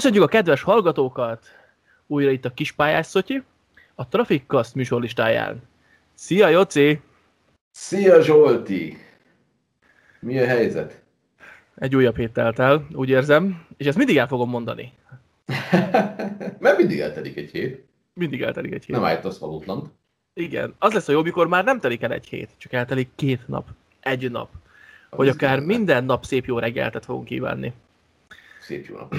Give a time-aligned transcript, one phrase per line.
[0.00, 1.46] Köszönjük a kedves hallgatókat!
[2.06, 3.42] Újra itt a Kispályás Szotyi,
[3.94, 5.62] a Traffic Cast műsorlistáján.
[6.14, 7.00] Szia, Joci!
[7.70, 8.96] Szia, Zsolti!
[10.20, 11.02] Mi a helyzet?
[11.74, 14.92] Egy újabb hét telt el, úgy érzem, és ezt mindig el fogom mondani.
[16.58, 17.84] Mert mindig eltelik egy hét.
[18.14, 18.96] Mindig eltelik egy hét.
[18.96, 19.92] Nem állítasz valótlan.
[20.34, 23.48] Igen, az lesz a jobb, mikor már nem telik el egy hét, csak eltelik két
[23.48, 23.68] nap,
[24.00, 24.50] egy nap.
[25.10, 27.72] Vagy Az akár minden nap szép jó reggeltet fogunk kívánni.
[28.60, 29.14] Szép jó nap.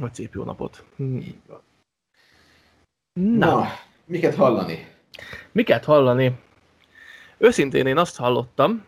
[0.00, 0.84] Vagy szép jó napot.
[0.98, 1.60] Így van.
[3.20, 3.66] Na, Na,
[4.04, 4.86] miket hallani?
[5.52, 6.38] miket hallani?
[7.38, 8.84] Őszintén én azt hallottam,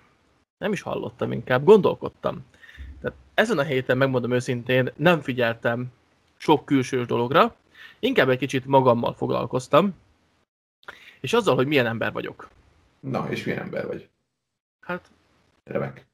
[0.59, 2.45] nem is hallottam, inkább gondolkodtam.
[3.01, 5.87] Tehát ezen a héten, megmondom őszintén, nem figyeltem
[6.37, 7.57] sok külsős dologra,
[7.99, 9.95] inkább egy kicsit magammal foglalkoztam,
[11.21, 12.49] és azzal, hogy milyen ember vagyok.
[13.01, 14.09] Na, és milyen ember vagy?
[14.87, 15.11] Hát,
[15.65, 16.07] Remek.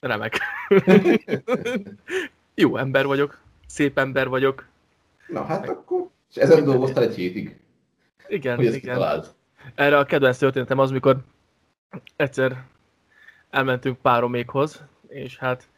[0.00, 0.38] remek.
[2.54, 3.40] Jó ember vagyok,
[3.70, 4.66] szép ember vagyok.
[5.26, 6.08] Na, hát akkor...
[6.30, 7.56] És ezen dolgoztál egy hétig,
[8.28, 8.80] Igen, hogy igen.
[8.80, 9.34] kitaláld.
[9.74, 11.16] Erre a kedvenc történetem az, mikor
[12.16, 12.64] egyszer
[13.50, 15.68] elmentünk páromékhoz, és hát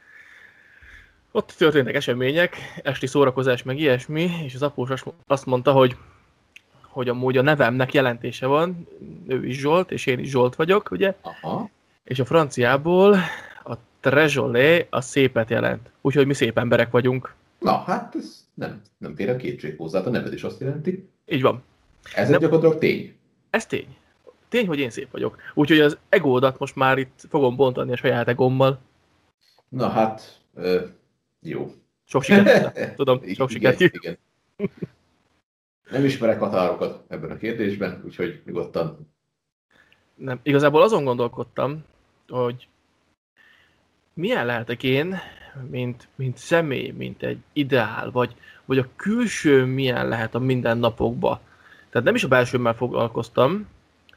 [1.30, 5.96] ott történtek események, esti szórakozás, meg ilyesmi, és az após azt mondta, hogy,
[6.82, 8.88] hogy amúgy a nevemnek jelentése van,
[9.28, 11.70] ő is Zsolt, és én is Zsolt vagyok, ugye, Aha.
[12.04, 13.18] és a franciából
[13.64, 15.90] a trezsolé a szépet jelent.
[16.00, 17.34] Úgyhogy mi szép emberek vagyunk.
[17.62, 21.08] Na, hát ez nem, nem fér a kétség hozzá, a neved is azt jelenti.
[21.26, 21.62] Így van.
[22.14, 23.16] Ez Nem- egy gyakorlatilag tény.
[23.50, 23.96] Ez tény.
[24.48, 25.36] Tény, hogy én szép vagyok.
[25.54, 28.80] Úgyhogy az egódat most már itt fogom bontani a saját egómmal.
[29.68, 30.80] Na hát, ö,
[31.40, 31.74] jó.
[32.04, 32.94] Sok sikert.
[32.96, 33.80] Tudom, sok sikert.
[33.80, 34.18] igen, igen.
[35.90, 39.12] Nem ismerek határokat ebben a kérdésben, úgyhogy nyugodtan.
[40.14, 41.84] Nem, igazából azon gondolkodtam,
[42.28, 42.68] hogy
[44.14, 45.16] milyen lehetek én,
[45.70, 51.38] mint, mint személy, mint egy ideál, vagy, vagy a külső milyen lehet a mindennapokban.
[51.90, 53.66] Tehát nem is a belsőmmel foglalkoztam,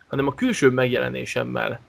[0.07, 1.79] hanem a külső megjelenésemmel.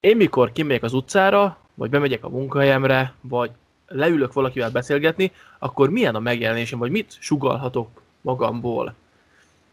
[0.00, 3.50] Én mikor kimegyek az utcára, vagy bemegyek a munkahelyemre, vagy
[3.86, 8.94] leülök valakivel beszélgetni, akkor milyen a megjelenésem, vagy mit sugalhatok magamból.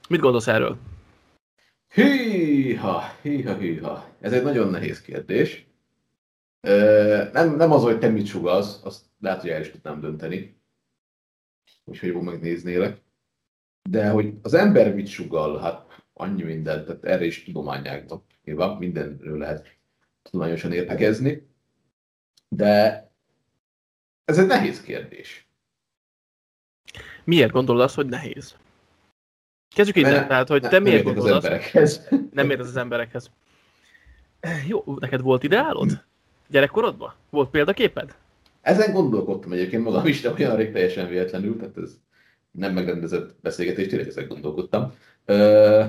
[0.09, 0.77] Mit gondolsz erről?
[1.93, 4.05] Hűha, hűha, hűha.
[4.19, 5.65] Ez egy nagyon nehéz kérdés.
[7.31, 10.59] Nem, nem az, hogy te mit sugalsz, azt lehet, hogy el is tudnám dönteni.
[11.83, 13.01] Úgyhogy jól megnéznélek.
[13.89, 18.23] De hogy az ember mit sugal, hát annyi mindent, tehát erre is tudományágnak.
[18.43, 19.77] Nyilván mindenről lehet
[20.21, 21.47] tudományosan értekezni.
[22.49, 23.03] De
[24.25, 25.47] ez egy nehéz kérdés.
[27.23, 28.55] Miért gondolod azt, hogy nehéz?
[29.75, 32.07] Kezdjük innen, tehát, hogy Ne- te miért értek az gondolod azt, emberekhez.
[32.31, 33.31] nem értesz az emberekhez.
[34.67, 36.03] Jó, neked volt ideálod?
[36.47, 37.13] Gyerekkorodban?
[37.29, 38.15] Volt példaképed?
[38.61, 41.91] Ezen gondolkodtam egyébként magam is, de olyan rég teljesen véletlenül, tehát ez
[42.51, 44.93] nem megrendezett beszélgetés, tényleg ezen gondolkodtam.
[45.25, 45.83] Ö,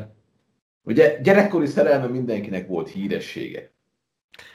[0.83, 3.71] ugye gyerekkori szerelme mindenkinek volt híressége.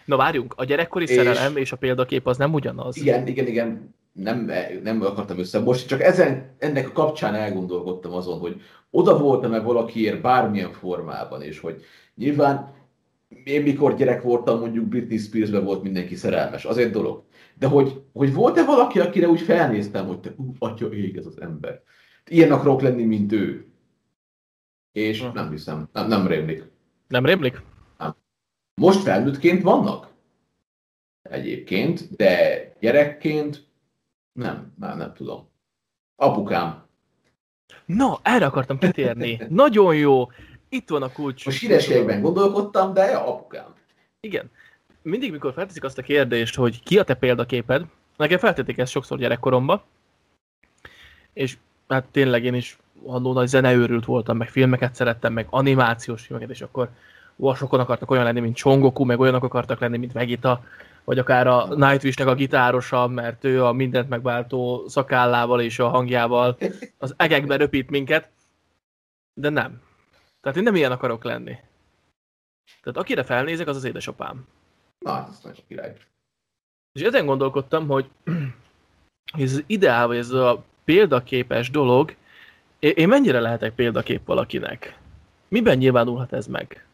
[0.05, 2.97] Na várjunk, a gyerekkori És- szerelem és a példakép az nem ugyanaz.
[2.97, 4.51] Igen, igen, igen, nem,
[4.83, 10.71] nem akartam összemosni, csak ezen, ennek a kapcsán elgondolkodtam azon, hogy oda voltam-e valakiért bármilyen
[10.71, 11.83] formában, és hogy
[12.15, 12.73] nyilván
[13.43, 17.23] én mikor gyerek voltam, mondjuk Britney Spearsbe volt mindenki szerelmes, az egy dolog.
[17.55, 21.41] De hogy, hogy volt-e valaki, akire úgy felnéztem, hogy te, ú, atya ég ez az
[21.41, 21.81] ember.
[22.29, 23.65] Ilyen akarok lenni, mint ő.
[24.91, 25.33] És Aha.
[25.33, 26.63] nem hiszem, nem, nem rémlik.
[27.07, 27.61] Nem rémlik?
[28.81, 30.13] Most felnőttként vannak
[31.21, 33.67] egyébként, de gyerekként
[34.31, 35.49] nem, nem, nem tudom.
[36.15, 36.85] Apukám.
[37.85, 39.39] Na, erre akartam kitérni.
[39.49, 40.27] Nagyon jó.
[40.73, 41.45] Itt van a kulcs.
[41.45, 43.73] Most hírességben gondolkodtam, de ja, apukám.
[44.19, 44.51] Igen.
[45.01, 47.85] Mindig, mikor felteszik azt a kérdést, hogy ki a te példaképed,
[48.17, 49.81] nekem feltették ezt sokszor gyerekkoromban,
[51.33, 51.57] és
[51.87, 56.61] hát tényleg én is annó nagy zeneőrült voltam, meg filmeket szerettem, meg animációs filmeket, és
[56.61, 56.89] akkor
[57.37, 60.63] ó, sokan akartak olyan lenni, mint Songoku, meg olyanok akartak lenni, mint Vegeta,
[61.03, 66.57] vagy akár a Nightwish-nek a gitárosa, mert ő a mindent megváltó szakállával és a hangjával
[66.97, 68.29] az egekbe röpít minket,
[69.33, 69.81] de nem.
[70.41, 71.57] Tehát én nem ilyen akarok lenni.
[72.81, 74.47] Tehát akire felnézek, az az édesapám.
[74.99, 75.97] Na, hát ez nagyon király.
[76.91, 78.09] És ezen gondolkodtam, hogy
[79.37, 82.15] ez az ideál, vagy ez a példaképes dolog,
[82.79, 84.97] én mennyire lehetek példakép valakinek?
[85.47, 86.85] Miben nyilvánulhat ez meg?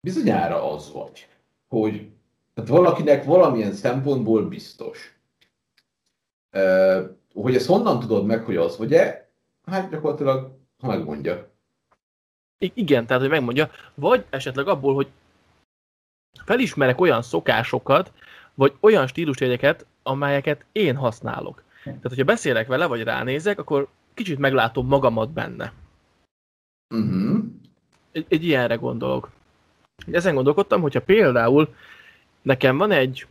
[0.00, 1.28] Bizonyára az vagy,
[1.68, 2.10] hogy
[2.54, 5.18] tehát valakinek valamilyen szempontból biztos.
[7.34, 9.30] Hogy ezt honnan tudod meg, hogy az vagy-e?
[9.66, 11.49] Hát gyakorlatilag, ha megmondja.
[12.64, 15.08] Igen, tehát, hogy megmondja, vagy esetleg abból, hogy
[16.44, 18.12] felismerek olyan szokásokat,
[18.54, 21.62] vagy olyan stílusjegyeket, amelyeket én használok.
[21.84, 25.72] Tehát, hogyha beszélek vele, vagy ránézek, akkor kicsit meglátom magamat benne.
[26.94, 27.44] Uh-huh.
[28.12, 29.30] Egy, egy ilyenre gondolok.
[30.10, 31.74] Ezen gondolkodtam, hogyha például
[32.42, 33.26] nekem van egy,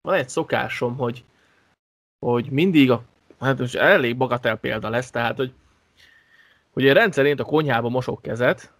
[0.00, 1.24] van egy szokásom, hogy,
[2.26, 3.02] hogy mindig a,
[3.40, 5.52] hát most elég bagatel példa lesz, tehát, hogy,
[6.72, 8.72] hogy én rendszerint a konyhába mosok kezet,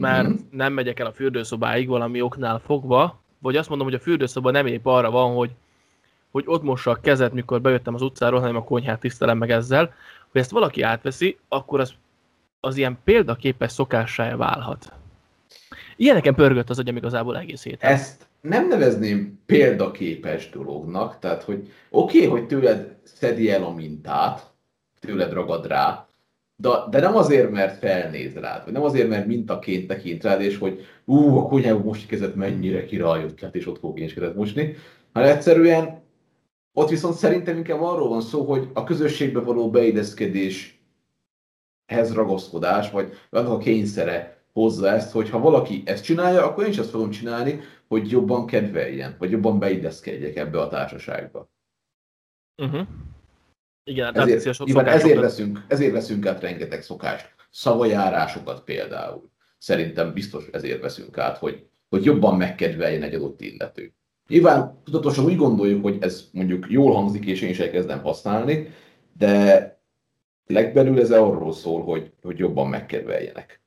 [0.00, 0.36] mert Mhm.
[0.50, 4.66] nem megyek el a fürdőszobáig valami oknál fogva, vagy azt mondom, hogy a fürdőszoba nem
[4.66, 5.50] épp arra van, hogy,
[6.30, 9.94] hogy ott mossa a kezet, mikor bejöttem az utcáról, hanem a konyhát tisztelem meg ezzel,
[10.30, 11.94] hogy ezt valaki átveszi, akkor az,
[12.60, 14.92] az ilyen példaképes szokássá válhat.
[15.96, 17.90] Ilyeneken pörgött az agyam igazából egész héten.
[17.90, 24.52] Ezt nem nevezném példaképes dolognak, tehát hogy oké, okay, hogy tőled szedi el a mintát,
[25.00, 26.03] tőled ragad rá,
[26.56, 30.58] de, de nem azért, mert felnéz rád, vagy nem azért, mert mintaként tekint rád, és
[30.58, 34.34] hogy ú, a konyhába most kezed mennyire királyott lett, és ott fog én is kezet
[34.34, 34.74] mosni,
[35.12, 36.02] hanem egyszerűen
[36.72, 40.78] ott viszont szerintem inkább arról van szó, hogy a közösségbe való beilleszkedéshez
[42.14, 46.78] ragaszkodás, vagy annak a kényszere hozza ezt, hogy ha valaki ezt csinálja, akkor én is
[46.78, 51.48] azt fogom csinálni, hogy jobban kedveljen, vagy jobban beilleszkedjek ebbe a társaságba.
[52.62, 52.86] Uh-huh.
[53.84, 57.34] Igen, hát Ezért, sok nyilván ezért, veszünk, ezért veszünk át rengeteg szokást.
[57.50, 59.30] Szavajárásokat például.
[59.58, 63.92] Szerintem biztos ezért veszünk át, hogy, hogy jobban megkedveljen egy adott illető.
[64.28, 68.74] Nyilván tudatosan úgy gondoljuk, hogy ez mondjuk jól hangzik, és én is elkezdem használni,
[69.18, 69.78] de
[70.46, 73.60] legbelül ez arról szól, hogy, hogy jobban megkedveljenek.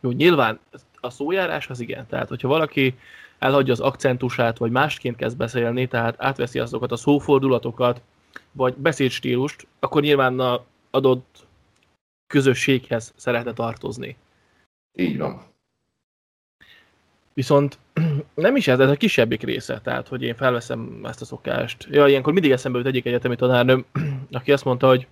[0.00, 0.60] Jó, nyilván
[1.00, 2.06] a szójárás az igen.
[2.06, 2.94] Tehát, hogyha valaki
[3.38, 8.02] elhagyja az akcentusát, vagy másként kezd beszélni, tehát átveszi azokat a szófordulatokat,
[8.52, 11.46] vagy beszédstílust, akkor nyilván a adott
[12.26, 14.16] közösséghez szeretne tartozni.
[14.94, 15.42] Így van.
[17.32, 17.78] Viszont
[18.34, 21.86] nem is ez, ez a kisebbik része, tehát hogy én felveszem ezt a szokást.
[21.90, 23.84] Ja, ilyenkor mindig eszembe jut egyik egyetemi tanárnőm,
[24.30, 25.06] aki azt mondta, hogy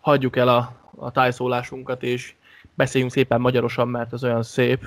[0.00, 2.34] hagyjuk el a, a tájszólásunkat, és
[2.74, 4.84] beszéljünk szépen magyarosan, mert az olyan szép,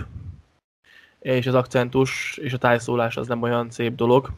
[1.20, 4.32] és az akcentus és a tájszólás az nem olyan szép dolog.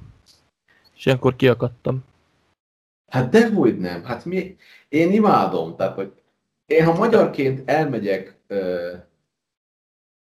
[0.95, 2.03] És ilyenkor kiakadtam.
[3.09, 4.03] Hát dehogy nem.
[4.03, 4.55] Hát mi,
[4.89, 5.75] én imádom.
[5.75, 6.11] Tehát, hogy
[6.65, 8.93] én ha magyarként elmegyek uh,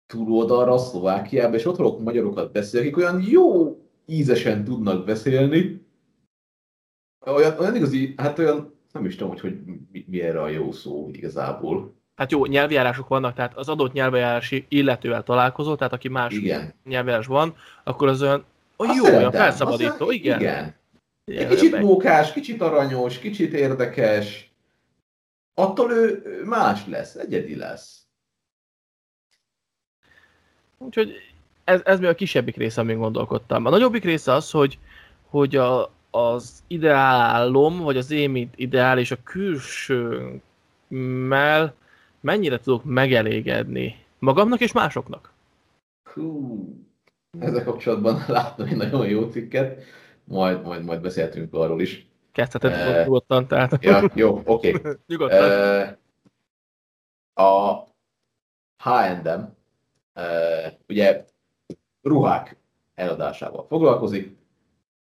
[0.08, 5.86] túloldalra, Szlovákiába, és ott hallok magyarokat beszélni, akik olyan jó ízesen tudnak beszélni,
[7.26, 9.60] olyan, olyan igazi, hát olyan, nem is tudom, hogy, hogy
[9.92, 11.94] mi, mi erre a jó szó igazából.
[12.16, 16.74] Hát jó, nyelvjárások vannak, tehát az adott nyelvjárási illetővel találkozol, tehát aki más Igen.
[16.84, 18.46] nyelvjárás van, akkor az olyan,
[18.78, 20.40] olyan jó, olyan felszabadító, igen.
[20.40, 20.76] igen.
[21.32, 24.52] Igen, kicsit meg- mókás, kicsit aranyos, kicsit érdekes.
[25.54, 28.06] Attól ő más lesz, egyedi lesz.
[30.78, 31.14] Úgyhogy
[31.64, 33.66] ez, ez még a kisebbik része, amin gondolkodtam.
[33.66, 34.80] A nagyobbik része az, hogy,
[35.30, 40.42] hogy a, az ideálom, vagy az én, ideál, és a külsőmmel
[42.20, 45.34] mennyire tudok megelégedni magamnak és másoknak.
[46.14, 46.66] Hú,
[47.40, 49.84] ezzel kapcsolatban láttam egy nagyon jó cikket,
[50.32, 52.10] majd, majd, majd beszéltünk arról is.
[52.32, 54.74] Kezdheted uh, nyugodtan, tehát Ja, jó, oké.
[54.74, 54.94] Okay.
[55.08, 55.50] nyugodtan.
[57.34, 57.84] Uh, a
[58.78, 59.42] H&M
[60.16, 61.26] uh, ugye
[62.02, 62.58] ruhák
[62.96, 64.38] eladásával foglalkozik,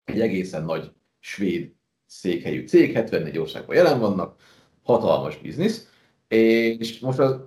[0.03, 1.71] egy egészen nagy svéd
[2.05, 4.41] székhelyű cég, 74 országban jelen vannak,
[4.83, 5.91] hatalmas biznisz,
[6.27, 7.39] és most az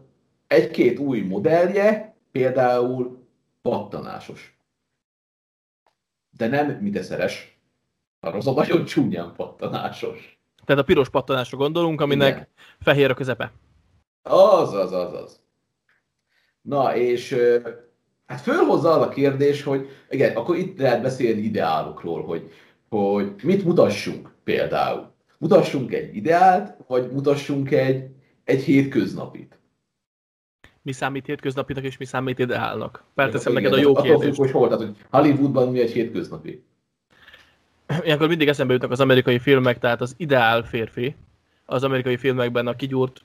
[0.46, 3.26] egy-két új modellje például
[3.62, 4.58] pattanásos.
[6.30, 7.49] De nem miteszeres,
[8.20, 10.38] az a nagyon csúnyán pattanásos.
[10.64, 12.48] Tehát a piros pattanásra gondolunk, aminek Igen.
[12.80, 13.52] fehér a közepe.
[14.22, 15.40] Az, az, az, az.
[16.62, 17.36] Na, és
[18.26, 22.50] hát fölhozza az a kérdés, hogy igen, akkor itt lehet beszélni ideálokról, hogy,
[22.88, 25.12] hogy mit mutassunk például.
[25.38, 28.10] Mutassunk egy ideált, vagy mutassunk egy,
[28.44, 29.58] egy hétköznapit.
[30.82, 33.04] Mi számít hétköznapinak és mi számít ideálnak?
[33.14, 34.38] Felteszem neked a jó attól függ, kérdést.
[34.38, 36.64] hogy hol, tehát, hogy Hollywoodban mi egy hétköznapi.
[38.02, 41.16] Ilyenkor mindig eszembe jutnak az amerikai filmek, tehát az ideál férfi,
[41.66, 43.22] az amerikai filmekben a kigyúrt,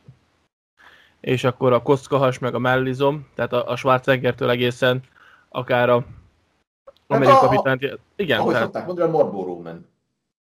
[1.19, 5.01] és akkor a kockahas, meg a mellizom, tehát a, a Schwarzeneggertől egészen
[5.49, 6.05] akár a
[7.09, 7.99] Hát a- kapitányt.
[8.15, 9.85] Igen, Ahogy tehát szokták mondani, a Marlboro Man.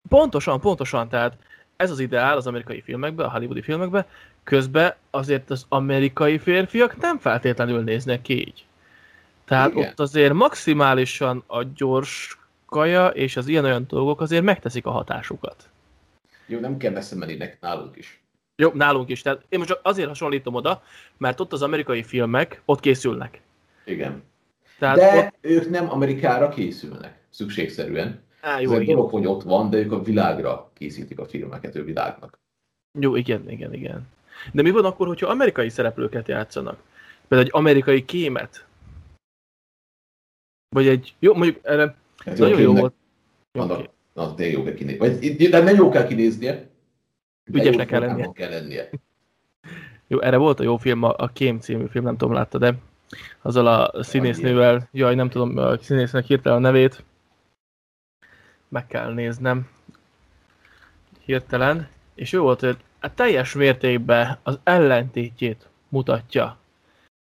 [0.09, 1.37] pontosan, pontosan, tehát
[1.77, 4.05] ez az ideál az amerikai filmekben, a hollywoodi filmekben,
[4.45, 8.65] közben azért az amerikai férfiak nem feltétlenül néznek ki így.
[9.45, 9.89] Tehát Igen.
[9.89, 12.39] ott azért maximálisan a gyors
[12.73, 15.69] kaja és az ilyen-olyan dolgok azért megteszik a hatásukat.
[16.47, 18.23] Jó, nem kell messze menni nek- nálunk is.
[18.57, 19.23] Jó, nálunk is.
[19.23, 20.83] Tehát én most csak azért hasonlítom oda,
[21.17, 23.41] mert ott az amerikai filmek ott készülnek.
[23.85, 24.23] Igen.
[24.79, 28.21] Tehát De ott, ők nem Amerikára készülnek, szükségszerűen.
[28.41, 31.75] Á, Jó, Ez egy dolog, hogy ott van, de ők a világra készítik a filmeket,
[31.75, 32.39] ő világnak.
[32.99, 34.09] Jó, igen, igen, igen.
[34.53, 36.79] De mi van akkor, hogyha amerikai szereplőket játszanak?
[37.29, 38.67] Például egy amerikai kémet?
[40.69, 41.15] Vagy egy...
[41.19, 42.95] Jó, mondjuk erre Hát nagyon jó volt.
[43.53, 43.89] Jó, oké.
[44.13, 44.99] na, tényleg jó kell kinézni.
[44.99, 46.53] Vagy, de nem jó kell kinéznie.
[47.45, 48.31] de Ügyesnek jó kell lennie.
[48.33, 48.89] kell lennie.
[50.07, 52.75] Jó, erre volt a jó film, a, Kém című film, nem tudom, látta, de
[53.43, 57.05] azzal a színésznővel, jaj, nem tudom a színésznek hirtelen a nevét,
[58.69, 59.69] meg kell néznem
[61.25, 66.57] hirtelen, és ő volt, hogy a teljes mértékben az ellentétjét mutatja.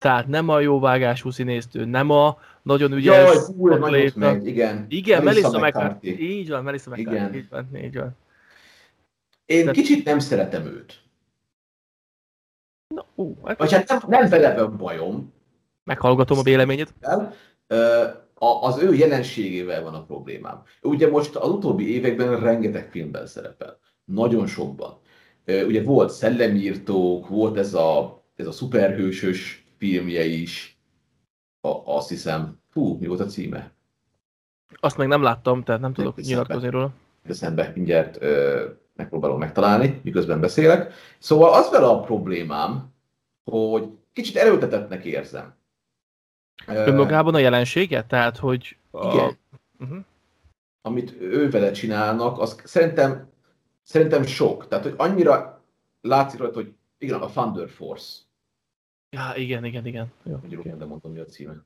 [0.01, 4.19] Tehát nem a jóvágású színésznő, nem a nagyon ügyes Jaj, nagyot atléta.
[4.19, 4.87] megy, igen.
[4.89, 6.31] Igen, Melissa McCarthy.
[6.39, 7.11] Így van, Melissa McCarthy.
[7.17, 7.35] Igen.
[7.35, 8.17] Így van, így van.
[9.47, 10.99] Én Tehát- kicsit nem szeretem őt.
[12.95, 15.33] Na, ú, hát Vagy hát nem, nem vele van bajom,
[15.85, 16.43] meghallgatom a
[18.35, 20.63] a- az ő jelenségével van a problémám.
[20.83, 23.79] Ugye most az utóbbi években rengeteg filmben szerepel.
[24.05, 24.99] Nagyon sokban.
[25.47, 30.79] Ugye volt Szellemírtók, volt ez a, ez a szuperhősös filmje is.
[31.61, 33.73] A, azt hiszem, fú, mi volt a címe?
[34.81, 36.93] Azt meg nem láttam, tehát nem tudok nyilatkozni róla.
[37.23, 40.93] eszembe mindjárt ö, megpróbálom megtalálni, miközben beszélek.
[41.19, 42.93] Szóval az vele a problémám,
[43.51, 45.55] hogy kicsit erőltetettnek érzem.
[46.67, 48.05] Önmagában a jelensége?
[48.05, 48.77] Tehát, hogy...
[48.91, 49.13] A...
[49.13, 49.39] Igen.
[49.79, 49.99] Uh-huh.
[50.83, 53.29] amit ő vele csinálnak, az szerintem,
[53.83, 54.69] szerintem sok.
[54.69, 55.65] Tehát, hogy annyira
[56.01, 58.19] látszik rajta, hogy igen, a Thunder Force.
[59.11, 60.13] Ja, igen, igen, igen.
[60.23, 60.37] Jó.
[60.37, 60.73] Mondjuk, okay.
[60.79, 61.65] nem mondom, mi a címe.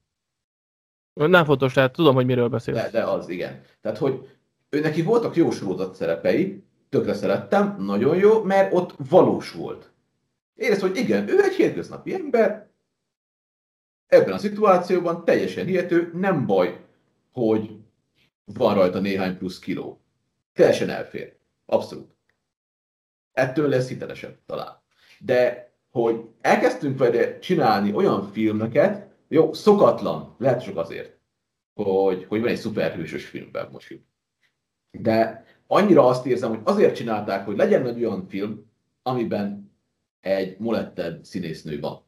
[1.12, 2.74] Nem fontos, tehát tudom, hogy miről beszél.
[2.74, 3.62] De, de az, igen.
[3.80, 4.28] Tehát, hogy
[4.68, 9.92] ő neki voltak jó sorozat szerepei, tökre szerettem, nagyon jó, mert ott valós volt.
[10.54, 12.70] Érezd, hogy igen, ő egy hétköznapi ember,
[14.06, 16.84] ebben a szituációban teljesen hihető, nem baj,
[17.32, 17.78] hogy
[18.44, 20.00] van rajta néhány plusz kiló.
[20.52, 21.36] Teljesen elfér.
[21.66, 22.16] Abszolút.
[23.32, 24.82] Ettől lesz hitelesebb talán.
[25.18, 31.18] De, hogy elkezdtünk vele csinálni olyan filmeket, jó, szokatlan, lehet sok azért,
[31.74, 34.00] hogy, hogy van egy szuperhősös filmben most.
[34.90, 38.70] De annyira azt érzem, hogy azért csinálták, hogy legyen egy olyan film,
[39.02, 39.72] amiben
[40.20, 42.02] egy moletted színésznő van.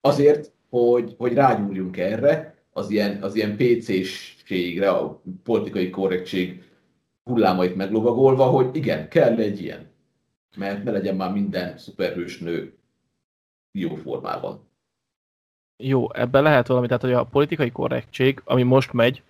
[0.00, 6.62] Azért, hogy, hogy rágyúrjunk erre, az ilyen, az ilyen PC-ségre, a politikai korrektség
[7.24, 9.91] hullámait meglovagolva, hogy igen, kell egy ilyen.
[10.56, 12.74] Mert ne legyen már minden szuperhős nő
[13.78, 14.68] jó formában.
[15.76, 19.22] Jó, ebben lehet valami, tehát hogy a politikai korrektség, ami most megy,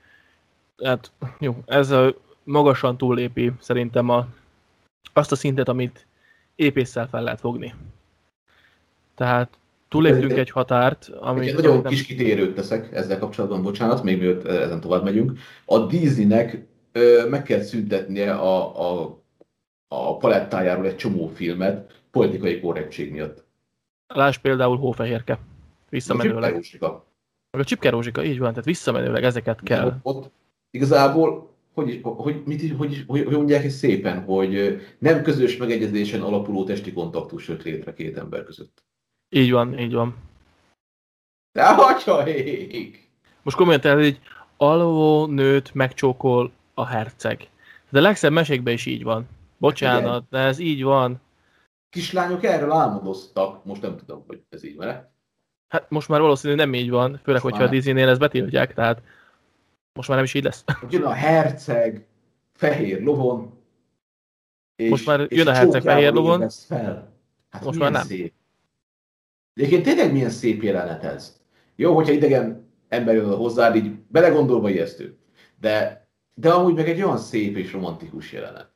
[0.83, 1.95] hát jó, ez
[2.45, 4.27] magasan túllépi szerintem a,
[5.13, 6.07] azt a szintet, amit
[6.55, 7.75] épésszel fel lehet fogni.
[9.15, 11.49] Tehát túlléptünk egy határt, ami...
[11.49, 15.39] Egy nagyon nem- kis kitérőt teszek ezzel kapcsolatban, bocsánat, még mielőtt ezen tovább megyünk.
[15.65, 19.22] A Disneynek ö, meg kell szüntetnie a, a,
[19.93, 23.45] a palettájáról egy csomó filmet politikai korrektség miatt.
[24.07, 25.39] Lásd például Hófehérke.
[25.89, 26.53] Visszamenőleg.
[26.53, 27.07] Rózsika.
[27.51, 29.87] Meg a Csipke Rózsika, így van, tehát visszamenőleg ezeket kell.
[30.03, 30.31] Ott, ott
[30.71, 36.65] igazából, hogy, hogy, mit, hogy, hogy, hogy mondják ezt szépen, hogy nem közös megegyezésen alapuló
[36.65, 38.85] testi kontaktus jött létre két ember között.
[39.29, 40.17] Így van, így van.
[41.53, 43.11] De atyaik!
[43.43, 44.21] Most komolyan, tehát egy
[44.57, 47.49] alvó nőt megcsókol a herceg.
[47.91, 49.29] De a legszebb mesékben is így van.
[49.63, 51.21] Bocsánat, de ez így van.
[51.89, 55.13] Kislányok erről álmodoztak, most nem tudom, hogy ez így van-e.
[55.69, 59.03] Hát most már valószínűleg nem így van, főleg, Most hogyha a Disneynél ezt betiltják, tehát
[59.93, 60.65] most már nem is így lesz.
[60.91, 62.07] jön a herceg
[62.53, 63.61] fehér lovon,
[64.77, 66.49] és, Most már jön a herceg fehér lovon.
[66.49, 67.13] Fel.
[67.51, 68.03] Hát Most már nem.
[68.03, 68.33] Szép.
[69.55, 71.41] Egyébként tényleg milyen szép jelenet ez.
[71.77, 75.19] Jó, hogyha idegen ember jön hozzád, így belegondolva ijesztő.
[75.61, 78.72] De, de amúgy meg egy olyan szép és romantikus jelenet.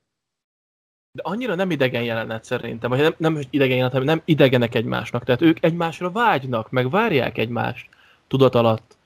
[1.16, 5.24] De annyira nem idegen jelenet szerintem, vagy nem, nem idegen jelenet, hanem nem idegenek egymásnak.
[5.24, 7.88] Tehát ők egymásra vágynak, meg várják egymást
[8.28, 8.96] tudat alatt.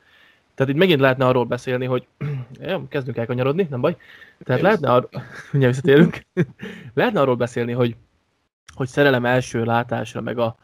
[0.55, 2.07] Tehát itt megint lehetne arról beszélni, hogy
[2.71, 3.97] jó, kezdünk elkanyarodni, nem baj.
[4.45, 5.11] Tehát lehetne arról,
[5.53, 6.27] mindjárt visszatérünk,
[6.95, 7.97] lehetne arról beszélni, hogy,
[8.75, 10.57] hogy szerelem első látásra, meg a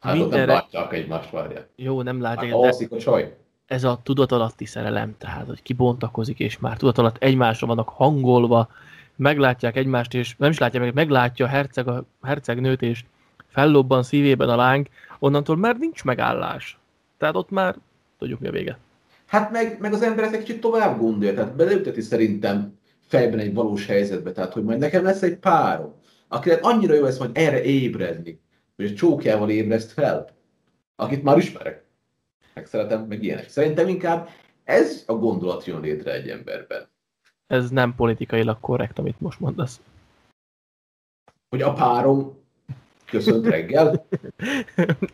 [0.00, 1.68] Hát ott nem mindenre, látják egymást, várják.
[1.76, 3.36] jó, nem Hát látják, de alszik a csaj.
[3.66, 8.68] ez a tudatalatti szerelem, tehát hogy kibontakozik, és már tudatalatt egymásra vannak hangolva,
[9.18, 13.04] meglátják egymást, és nem is látja meg, meglátja a herceg a hercegnőt, és
[13.46, 14.86] fellobban szívében a láng,
[15.18, 16.78] onnantól már nincs megállás.
[17.18, 17.76] Tehát ott már
[18.18, 18.78] tudjuk mi a vége.
[19.26, 23.54] Hát meg, meg az ember ezt egy kicsit tovább gondolja, tehát beleüteti szerintem fejben egy
[23.54, 25.94] valós helyzetbe, tehát hogy majd nekem lesz egy párom,
[26.28, 28.40] akinek annyira jó lesz majd erre ébredni,
[28.76, 30.28] hogy a csókjával ébreszt fel,
[30.96, 31.84] akit már ismerek.
[32.54, 33.48] Meg szeretem, meg ilyenek.
[33.48, 34.28] Szerintem inkább
[34.64, 36.88] Ez a gondolat jön létre egy emberben.
[37.48, 39.80] Ez nem politikailag korrekt, amit most mondasz.
[41.48, 42.36] Hogy a párom
[43.04, 44.06] köszönt reggel.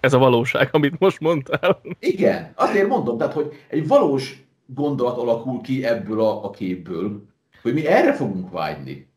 [0.00, 1.80] Ez a valóság, amit most mondtál.
[1.98, 7.24] Igen, azért mondom, tehát, hogy egy valós gondolat alakul ki ebből a, a képből,
[7.62, 9.08] hogy mi erre fogunk vágyni.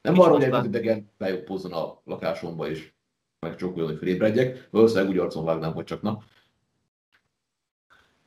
[0.00, 2.92] Nem Nincs arra, hogy egy idegen bejobbózzon a lakásomba, és
[3.40, 4.68] megcsókoljon, hogy felébredjek.
[4.70, 6.22] Valószínűleg úgy arcon vágnám, hogy csak na.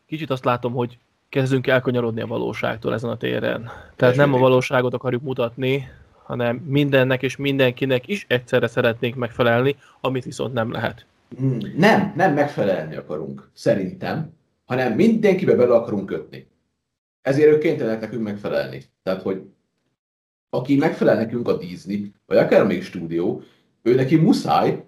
[0.06, 1.00] Kicsit azt látom, hogy
[1.32, 3.70] kezdünk elkanyarodni a valóságtól ezen a téren.
[3.96, 5.90] Tehát nem a valóságot akarjuk mutatni,
[6.24, 11.06] hanem mindennek és mindenkinek is egyszerre szeretnénk megfelelni, amit viszont nem lehet.
[11.38, 14.34] Hmm, Nem, nem megfelelni akarunk, szerintem,
[14.66, 16.48] hanem mindenkibe bele akarunk kötni.
[17.22, 18.84] Ezért ők kénytelenek nekünk megfelelni.
[19.04, 19.42] Tehát, hogy
[20.50, 23.42] aki megfelel nekünk a Disney, vagy akár még stúdió,
[23.82, 24.84] ő neki muszáj,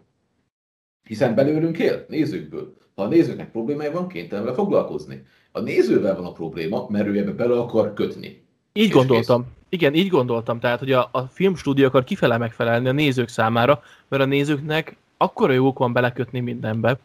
[1.04, 2.74] hiszen belőlünk él, nézőkből.
[2.96, 5.26] Ha a nézőknek problémája van, kénytelen vele foglalkozni.
[5.56, 8.42] A nézővel van a probléma, mert ő ebbe bele akar kötni.
[8.74, 9.46] Így És gondoltam.
[9.70, 10.60] Igen, így gondoltam.
[10.60, 15.54] Tehát, hogy a, a filmstúdió akar kifele megfelelni a nézők számára, mert a nézőknek akkora
[15.54, 16.98] joguk van belekötni mindenbe,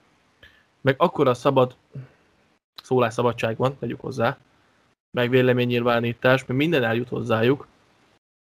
[0.80, 1.74] meg akkora szabad
[2.82, 4.38] szólásszabadság van, tegyük hozzá,
[5.10, 7.66] meg véleménynyilvánítás, meg minden eljut hozzájuk,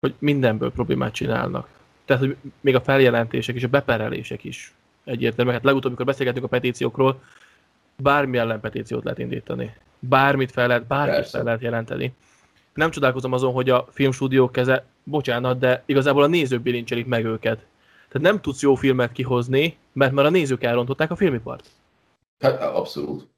[0.01, 1.69] hogy mindenből problémát csinálnak.
[2.05, 5.57] Tehát, hogy még a feljelentések és a beperelések is egyértelműen.
[5.57, 7.21] Hát legutóbb, amikor beszélgettünk a petíciókról,
[7.97, 9.75] bármi ellen petíciót lehet indítani.
[10.09, 11.31] Bármit fel lehet, bármit Persze.
[11.31, 12.15] fel lehet jelenteni.
[12.75, 17.67] Nem csodálkozom azon, hogy a filmstúdiók keze, bocsánat, de igazából a nézők bilincselik meg őket.
[18.09, 21.71] Tehát nem tudsz jó filmet kihozni, mert már a nézők elrontották a filmipart.
[22.39, 23.29] Hát abszolút.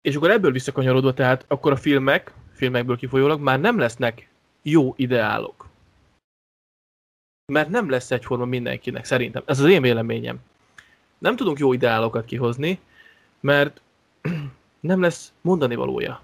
[0.00, 4.28] És akkor ebből visszakanyarodva, tehát akkor a filmek, filmekből kifolyólag már nem lesznek
[4.62, 5.68] jó ideálok.
[7.52, 9.42] Mert nem lesz egyforma mindenkinek, szerintem.
[9.46, 10.38] Ez az én véleményem.
[11.18, 12.80] Nem tudunk jó ideálokat kihozni,
[13.40, 13.80] mert
[14.80, 16.22] nem lesz mondani valója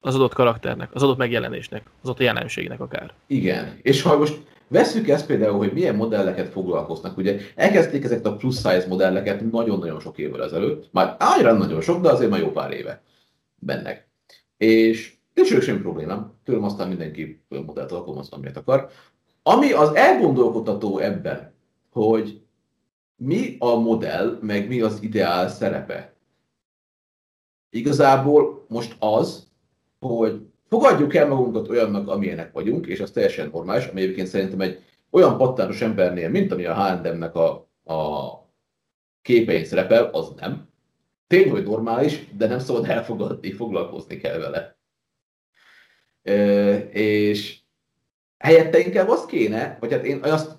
[0.00, 3.12] az adott karakternek, az adott megjelenésnek, az adott jelenségnek akár.
[3.26, 3.78] Igen.
[3.82, 7.16] És ha most Vesszük ezt például, hogy milyen modelleket foglalkoznak.
[7.16, 10.88] Ugye elkezdték ezeket a plus size modelleket nagyon-nagyon sok évvel ezelőtt.
[10.92, 13.02] Már annyira nagyon sok, de azért már jó pár éve
[13.54, 14.08] bennek.
[14.56, 16.32] És nincs ők semmi problémám.
[16.44, 18.88] Tőlem aztán mindenki olyan modellt alkalmaz, amilyet akar.
[19.42, 21.52] Ami az elgondolkodtató ebben,
[21.90, 22.40] hogy
[23.16, 26.14] mi a modell, meg mi az ideál szerepe.
[27.70, 29.46] Igazából most az,
[30.00, 34.82] hogy fogadjuk el magunkat olyannak, amilyenek vagyunk, és az teljesen normális, ami egyébként szerintem egy
[35.10, 38.30] olyan pattános embernél, mint ami a H&M-nek a, a
[39.22, 40.68] képein szerepel, az nem.
[41.26, 44.76] Tény, hogy normális, de nem szabad elfogadni, foglalkozni kell vele.
[46.22, 47.58] E, és
[48.38, 50.56] helyette inkább azt kéne, vagy hát én azt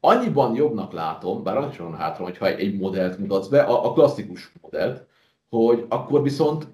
[0.00, 4.52] annyiban jobbnak látom, bár is van hátra, hogyha egy modellt mutatsz be, a, a klasszikus
[4.60, 5.06] modellt,
[5.48, 6.66] hogy akkor viszont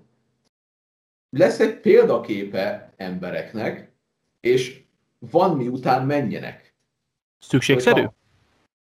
[1.31, 3.93] lesz egy példaképe embereknek,
[4.41, 4.83] és
[5.19, 6.75] van miután menjenek.
[7.39, 8.01] Szükségszerű?
[8.01, 8.15] Hogyha-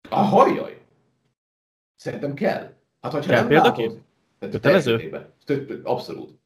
[0.09, 0.83] A hajjaj!
[1.97, 2.73] Szerintem kell.
[3.01, 3.87] Hát, hogyha Kell nem példakép?
[3.87, 4.03] látod...
[4.51, 5.27] Kötelező?
[5.83, 6.39] Abszolút.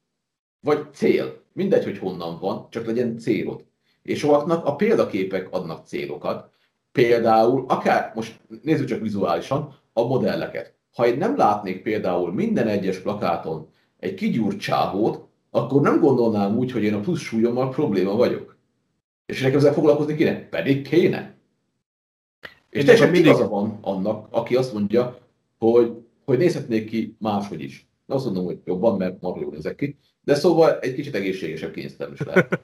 [0.60, 1.42] Vagy cél.
[1.52, 3.64] Mindegy, hogy honnan van, csak legyen célod.
[4.02, 6.52] És sokaknak a példaképek adnak célokat.
[6.92, 10.77] Például, akár, most nézzük csak vizuálisan, a modelleket.
[10.94, 16.72] Ha én nem látnék például minden egyes plakáton egy kigyúrt csávót, akkor nem gondolnám úgy,
[16.72, 18.56] hogy én a plusz súlyommal probléma vagyok.
[19.26, 20.48] És nekem ezzel foglalkozni kéne?
[20.48, 21.34] Pedig kéne.
[22.70, 25.18] És teljesen mindig- igaza van annak, aki azt mondja,
[25.58, 25.92] hogy,
[26.24, 27.86] hogy nézhetnék ki máshogy is.
[28.06, 31.72] Nem azt mondom, hogy jobban, mert marha jól nézek ki, de szóval egy kicsit egészségesebb
[31.72, 32.58] kényszerűen is lehet.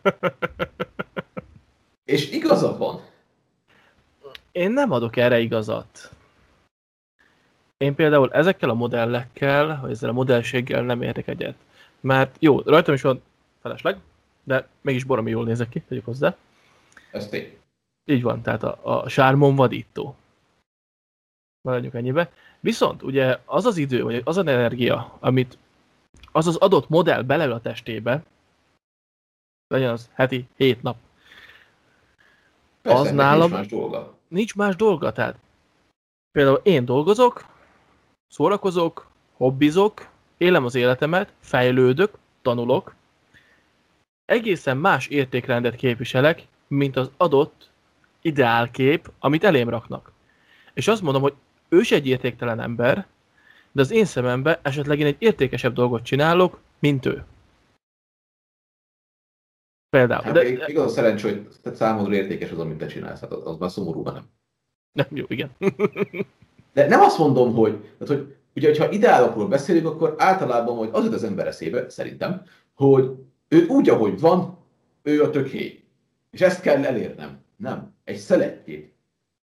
[2.05, 3.01] És igaza van.
[4.53, 6.14] Én nem adok erre igazat.
[7.85, 11.57] Én például ezekkel a modellekkel, vagy ezzel a modellséggel nem értek egyet.
[12.01, 13.23] Mert jó, rajtam is van
[13.61, 13.99] felesleg,
[14.45, 16.37] de mégis baromi jól nézek ki, tegyük hozzá.
[17.11, 17.59] Ez tény.
[18.05, 20.17] Így van, tehát a, a sármon vadító.
[21.61, 22.33] Maradjunk ennyibe.
[22.61, 25.59] Viszont ugye az az idő, vagy az az energia, amit
[26.33, 28.23] az az adott modell beleül a testébe,
[29.67, 30.97] legyen az heti 7 nap,
[32.83, 34.15] Persze, Az nálam- nincs más dolga.
[34.29, 35.37] nincs más dolga, tehát
[36.33, 37.53] például én dolgozok,
[38.29, 42.95] szórakozok, hobbizok, élem az életemet, fejlődök, tanulok,
[44.25, 47.71] egészen más értékrendet képviselek, mint az adott
[48.21, 50.13] ideálkép, amit elém raknak.
[50.75, 51.35] És azt mondom, hogy
[51.69, 53.07] ő se egy értéktelen ember,
[53.73, 57.25] de az én szemembe esetleg én egy értékesebb dolgot csinálok, mint ő.
[59.89, 60.23] Például.
[60.23, 63.57] Hát, De, igaz a szerencs, hogy számodra értékes az, amit te csinálsz, hát az, az
[63.57, 64.25] már szomorú, nem.
[64.93, 65.51] nem, jó, igen.
[66.75, 71.05] De nem azt mondom, hogy, tehát, hogy ugye, hogyha ideálokról beszélünk, akkor általában hogy az
[71.05, 72.43] jut az ember eszébe, szerintem,
[72.75, 73.11] hogy
[73.49, 74.59] ő úgy, ahogy van,
[75.03, 75.85] ő a töké.
[76.31, 77.39] És ezt kell elérnem.
[77.57, 77.95] Nem.
[78.05, 78.93] Egy szelettjét.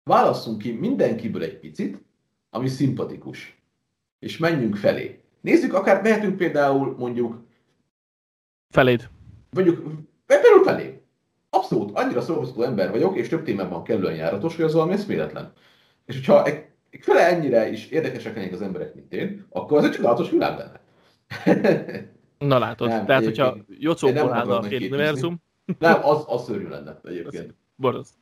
[0.02, 2.02] Válasszunk ki mindenkiből egy picit,
[2.50, 3.62] ami szimpatikus.
[4.18, 5.20] És menjünk felé.
[5.40, 7.42] Nézzük, akár mehetünk például mondjuk...
[8.68, 9.08] Feléd.
[9.50, 9.82] Mondjuk,
[10.26, 11.02] például felé.
[11.50, 15.52] Abszolút, annyira szórakoztató ember vagyok, és több témában kellően járatos, hogy az valami eszméletlen.
[16.06, 16.64] És hogyha egy
[17.02, 20.80] fele ennyire is érdekesek lennék az emberek, mint én, akkor az egy csodálatos világ lenne.
[22.38, 25.42] Na látod, nem, tehát hogyha Jocóból állna a két univerzum...
[25.78, 27.54] Nem, az, az szörnyű lenne egyébként.
[27.76, 28.12] Borosz.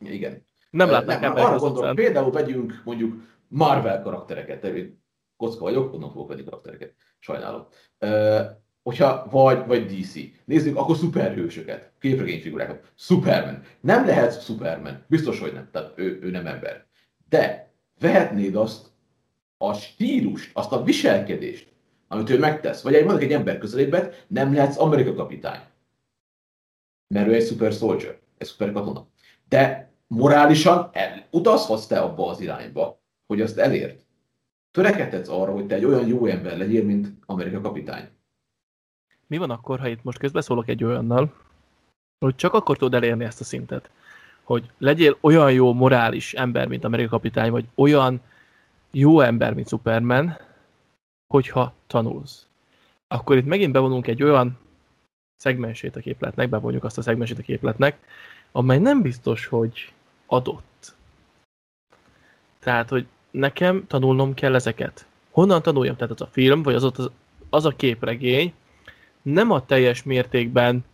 [0.00, 0.42] Igen.
[0.70, 5.02] Nem látnak nem, arra gondolom, például vegyünk mondjuk Marvel karaktereket, én
[5.36, 6.94] kocka vagyok, onnan fogok venni karaktereket.
[7.18, 7.66] Sajnálom.
[8.00, 8.40] Uh,
[8.82, 10.14] hogyha, vagy, vagy DC.
[10.44, 12.92] Nézzük, akkor szuperhősöket, képregényfigurákat.
[12.94, 13.62] Superman.
[13.80, 15.04] Nem lehet Superman.
[15.08, 15.68] Biztos, hogy nem.
[15.72, 16.86] Tehát ő, ő nem ember.
[17.28, 17.69] De
[18.00, 18.90] vehetnéd azt
[19.58, 21.72] a stílust, azt a viselkedést,
[22.08, 22.82] amit ő megtesz.
[22.82, 25.60] Vagy egy, mondjuk egy ember közelébet, nem lehetsz Amerika kapitány.
[27.14, 29.06] Mert ő egy super soldier, egy super katona.
[29.48, 34.04] De morálisan el, utazhatsz te abba az irányba, hogy azt elért.
[34.70, 38.08] Törekedhetsz arra, hogy te egy olyan jó ember legyél, mint Amerika kapitány.
[39.26, 41.34] Mi van akkor, ha itt most közbeszólok egy olyannal,
[42.18, 43.90] hogy csak akkor tudod elérni ezt a szintet,
[44.50, 48.20] hogy legyél olyan jó morális ember, mint Amerika kapitány, vagy olyan
[48.90, 50.38] jó ember, mint Superman,
[51.26, 52.46] hogyha tanulsz.
[53.08, 54.58] Akkor itt megint bevonunk egy olyan
[55.36, 57.98] szegmensét a képletnek, bevonjuk azt a szegmensét a képletnek,
[58.52, 59.92] amely nem biztos, hogy
[60.26, 60.94] adott.
[62.58, 65.06] Tehát, hogy nekem tanulnom kell ezeket.
[65.30, 65.96] Honnan tanuljam?
[65.96, 67.10] Tehát az a film, vagy az, az,
[67.50, 68.52] az a képregény
[69.22, 70.84] nem a teljes mértékben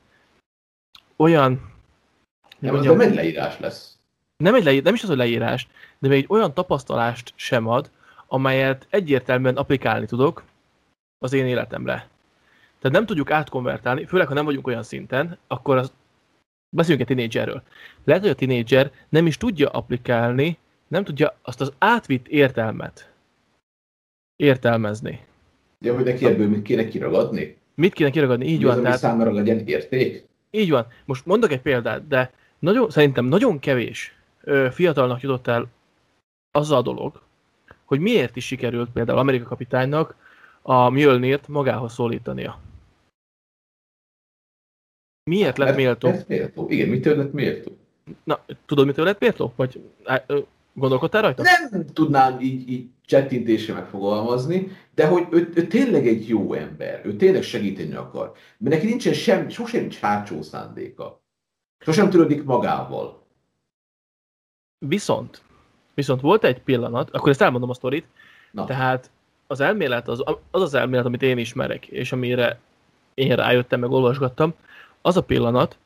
[1.17, 1.75] olyan...
[2.59, 3.99] Nem, az nem egy leírás lesz.
[4.37, 5.67] Nem, egy leírás, nem is az a leírás,
[5.99, 7.91] de még egy olyan tapasztalást sem ad,
[8.27, 10.43] amelyet egyértelműen applikálni tudok
[11.19, 12.09] az én életemre.
[12.79, 15.93] Tehát nem tudjuk átkonvertálni, főleg ha nem vagyunk olyan szinten, akkor az,
[16.77, 17.63] beszéljünk egy tinédzserről.
[18.05, 23.11] Lehet, hogy a tinédzser nem is tudja applikálni, nem tudja azt az átvitt értelmet
[24.37, 25.21] értelmezni.
[25.81, 27.57] Ja, hogy neki ebből mit kéne kiragadni?
[27.75, 28.47] Mit kéne kiragadni?
[28.47, 28.77] Így Mi van.
[28.77, 30.27] Az, tehát, számára legyen érték?
[30.51, 30.87] Így van.
[31.05, 32.33] Most mondok egy példát, de
[32.67, 35.67] nagyon, szerintem nagyon kevés ö, fiatalnak jutott el
[36.51, 37.23] az a dolog,
[37.85, 40.15] hogy miért is sikerült például Amerika kapitánynak
[40.63, 42.61] a Mjölnirt magához szólítania.
[45.31, 46.09] Miért lett méltó?
[46.09, 46.67] Ez méltó.
[46.69, 47.77] Igen, mitől lett méltó?
[48.25, 49.53] Na, tudod, mitől lett méltó?
[49.57, 49.81] Vagy
[50.73, 51.43] gondolkodtál rajta?
[51.43, 57.17] Nem tudnám így, így csettintésre megfogalmazni, de hogy ő, ő, tényleg egy jó ember, ő
[57.17, 58.33] tényleg segíteni akar.
[58.59, 61.25] Mert neki nincsen sem, sosem nincs hátsó szándéka.
[61.79, 63.23] Sosem törődik magával.
[64.79, 65.43] Viszont,
[65.95, 68.07] viszont volt egy pillanat, akkor ezt elmondom a sztorit,
[68.51, 68.65] Na.
[68.65, 69.11] tehát
[69.47, 72.61] az elmélet, az, az az elmélet, amit én ismerek, és amire
[73.15, 74.55] én rájöttem, meg olvasgattam,
[75.01, 75.79] az a pillanat,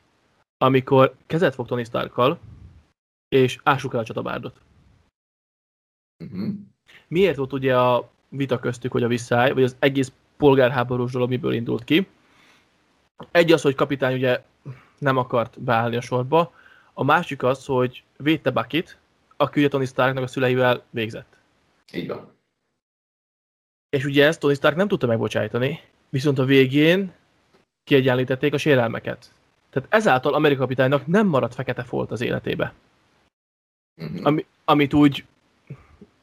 [0.58, 2.38] amikor kezet fog Tony Starkkal,
[3.28, 4.60] és ássuk el a csatabárdot.
[6.24, 6.48] Uh-huh.
[7.08, 11.52] Miért volt ugye a vita köztük, hogy a visszáj, vagy az egész polgárháborús dolog miből
[11.52, 12.08] indult ki?
[13.30, 14.42] Egy az, hogy kapitány ugye
[15.00, 16.52] nem akart beállni a sorba,
[16.94, 18.98] a másik az, hogy védte Buckit,
[19.36, 21.36] aki ugye Tony Starknak a szüleivel végzett.
[21.92, 22.32] Így van.
[23.88, 27.12] És ugye ezt Tony Stark nem tudta megbocsájtani, viszont a végén
[27.84, 29.32] kiegyenlítették a sérelmeket.
[29.70, 32.74] Tehát ezáltal Amerika kapitánynak nem maradt fekete folt az életébe.
[33.96, 34.26] Uh-huh.
[34.26, 35.24] Ami, amit úgy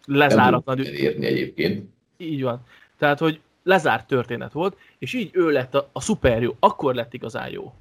[0.06, 0.80] lezáratlan...
[0.80, 1.90] érni egyébként.
[2.18, 2.66] Így van.
[2.98, 6.56] Tehát, hogy lezárt történet volt, és így ő lett a, a szuper jó.
[6.60, 7.74] Akkor lett igazán jó.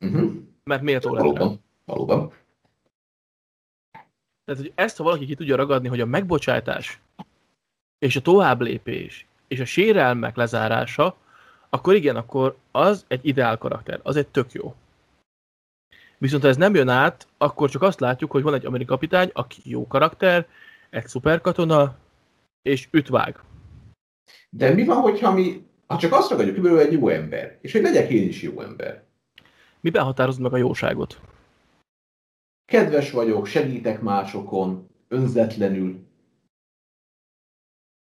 [0.00, 0.32] Uh-huh.
[0.64, 1.64] Mert méltó lett Valóban.
[1.84, 2.32] Valóban.
[4.44, 7.00] Tehát, hogy ezt, ha valaki ki tudja ragadni, hogy a megbocsátás
[7.98, 11.16] és a továbblépés és a sérelmek lezárása,
[11.68, 14.74] akkor igen, akkor az egy ideál karakter, az egy tök jó.
[16.18, 19.30] Viszont ha ez nem jön át, akkor csak azt látjuk, hogy van egy amerikai kapitány,
[19.32, 20.48] aki jó karakter,
[20.90, 21.96] egy szuperkatona,
[22.62, 23.40] és ütvág.
[24.50, 27.82] De mi van, hogyha mi, ha csak azt ragadjuk, hogy egy jó ember, és hogy
[27.82, 29.05] legyek én is jó ember?
[29.80, 31.20] Miben határozod meg a jóságot?
[32.64, 36.04] Kedves vagyok, segítek másokon, önzetlenül.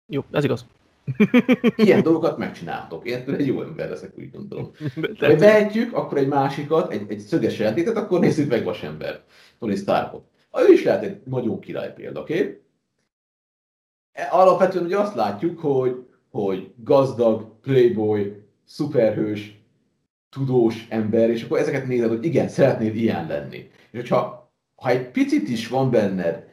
[0.06, 0.66] Jó, ez igaz.
[1.76, 3.06] Ilyen dolgokat megcsinálhatok.
[3.06, 4.70] Én egy jó ember leszek, úgy gondolom.
[5.18, 9.24] Ha vehetjük, akkor egy másikat, egy, egy szöges jelentétet, akkor nézzük meg Vasember,
[9.58, 10.24] Tony Starkot.
[10.68, 12.60] Ő is lehet egy nagyon király példakép.
[14.30, 19.62] Alapvetően ugye azt látjuk, hogy, hogy gazdag, playboy, szuperhős,
[20.34, 23.70] tudós ember, és akkor ezeket nézed, hogy igen, szeretnéd ilyen lenni.
[23.90, 26.48] És hogyha ha egy picit is van benned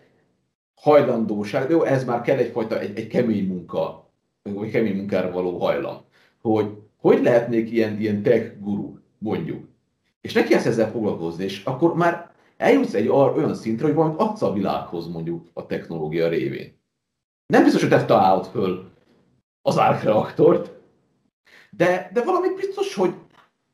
[0.75, 4.09] hajlandóság, jó, ez már kell egyfajta egy, egy kemény munka,
[4.41, 5.97] vagy kemény munkára való hajlam,
[6.41, 9.67] hogy hogy lehetnék ilyen, ilyen tech guru, mondjuk.
[10.21, 14.41] És neki ezt ezzel foglalkozni, és akkor már eljutsz egy olyan szintre, hogy valamit adsz
[14.41, 16.79] a világhoz mondjuk a technológia révén.
[17.45, 18.91] Nem biztos, hogy te találod föl
[19.61, 20.71] az árkreaktort,
[21.69, 23.13] de, de valamit biztos, hogy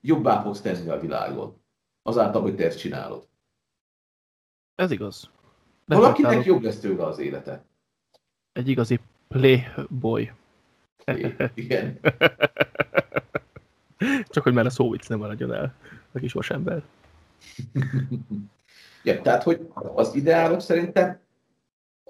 [0.01, 1.61] jobbá fogsz tenni a világon.
[2.01, 3.27] Azáltal, hogy te ezt csinálod.
[4.75, 5.29] Ez igaz.
[5.85, 7.65] Valakinek jobb lesz tőle az élete.
[8.51, 10.31] Egy igazi playboy.
[11.53, 11.99] Igen.
[14.29, 15.75] Csak hogy már a szóvic nem maradjon el
[16.11, 16.83] a kis vasember.
[19.03, 21.19] ja, tehát, hogy az ideálok szerintem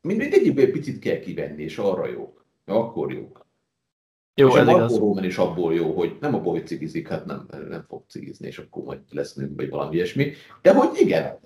[0.02, 2.46] mindegyikből egy picit kell kivenni, és arra jók.
[2.66, 3.47] Akkor jók.
[4.40, 5.24] Jó, és ez a igaz.
[5.24, 8.84] is abból jó, hogy nem abból, hogy cigizik, hát nem, nem fog cigizni, és akkor
[8.84, 10.32] majd lesz nőm, vagy valami ilyesmi.
[10.62, 11.40] De hogy igen,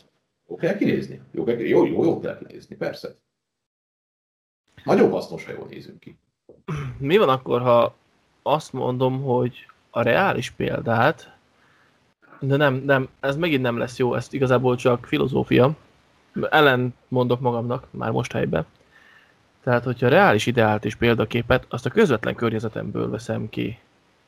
[0.48, 1.22] jó kell kinézni.
[1.32, 3.16] Jó, kell, jó, jó, jó kell kinézni, persze.
[4.84, 6.18] Nagyon hasznos, ha jól nézünk ki.
[6.98, 7.96] Mi van akkor, ha
[8.42, 11.36] azt mondom, hogy a reális példát,
[12.40, 15.76] de nem, nem, ez megint nem lesz jó, ez igazából csak filozófia.
[16.50, 18.66] Ellen mondok magamnak, már most helyben.
[19.64, 23.80] Tehát, hogyha reális ideált és példaképet, azt a közvetlen környezetemből veszem ki.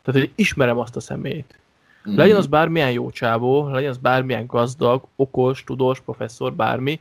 [0.02, 1.60] Tehát, hogy ismerem azt a személyt.
[2.08, 2.18] Mm-hmm.
[2.18, 7.00] Legyen az bármilyen jó csávó, legyen az bármilyen gazdag, okos, tudós, professzor, bármi,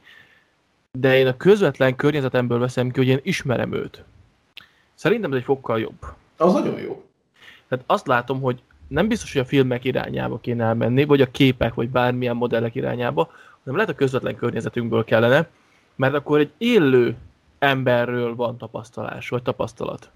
[0.98, 4.04] de én a közvetlen környezetemből veszem ki, hogy én ismerem őt.
[4.94, 6.06] Szerintem ez egy fokkal jobb.
[6.36, 7.04] Az nagyon jó.
[7.68, 11.74] Tehát azt látom, hogy nem biztos, hogy a filmek irányába kéne elmenni, vagy a képek,
[11.74, 13.30] vagy bármilyen modellek irányába,
[13.64, 15.48] hanem lehet a közvetlen környezetünkből kellene,
[15.94, 17.16] mert akkor egy élő
[17.62, 20.10] emberről van tapasztalás, vagy tapasztalat.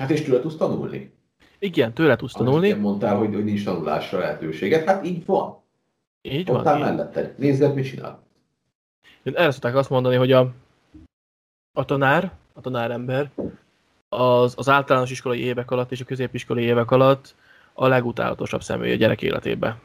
[0.00, 1.14] Hát és tőle tudsz tanulni.
[1.58, 2.70] Igen, tőle tudsz tanulni.
[2.70, 4.84] Amit mondtál, hogy, hogy nincs tanulásra lehetőséget.
[4.84, 5.56] Hát így van.
[6.20, 6.56] Így van.
[6.56, 7.34] Ott mellette.
[7.38, 8.22] Nézd, mit csinál.
[9.22, 10.52] Erre szokták azt mondani, hogy a,
[11.72, 13.30] a tanár, a tanárember
[14.08, 17.34] az, az általános iskolai évek alatt és a középiskolai évek alatt
[17.72, 19.80] a legutálatosabb személy a gyerek életében.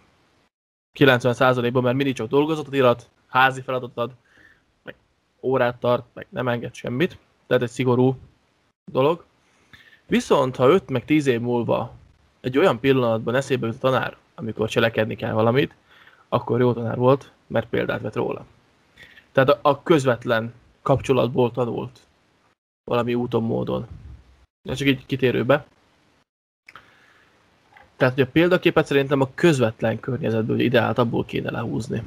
[0.99, 4.11] 90%-ban, mert mindig csak dolgozatot irat, házi feladatot ad,
[5.41, 7.17] órát tart, meg nem enged semmit.
[7.47, 8.15] Tehát egy szigorú
[8.91, 9.23] dolog.
[10.05, 11.93] Viszont, ha 5 meg 10 év múlva
[12.41, 15.75] egy olyan pillanatban eszébe jut a tanár, amikor cselekedni kell valamit,
[16.29, 18.45] akkor jó tanár volt, mert példát vett róla.
[19.31, 21.99] Tehát a, a közvetlen kapcsolatból tanult
[22.83, 23.87] valami úton, módon.
[24.69, 25.65] Ez csak így kitérőbe.
[27.97, 32.03] Tehát, hogy a példaképet szerintem a közvetlen környezetből, hogy ideált abból kéne lehúzni.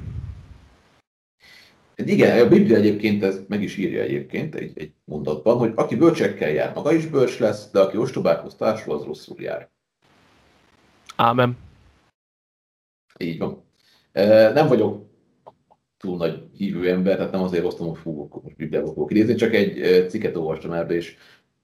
[1.96, 5.96] Hát igen, a Biblia egyébként ez meg is írja egyébként egy, egy mondatban, hogy aki
[5.96, 9.70] bölcsekkel jár, maga is bölcs lesz, de aki ostobákhoz társul, az rosszul jár.
[11.16, 11.56] Ámen.
[13.18, 13.62] Így van.
[14.52, 15.06] Nem vagyok
[15.96, 19.54] túl nagy hívő ember, tehát nem azért hoztam, hogy fú, most Bibliából fogok idézni, csak
[19.54, 21.16] egy cikket olvastam erbe, és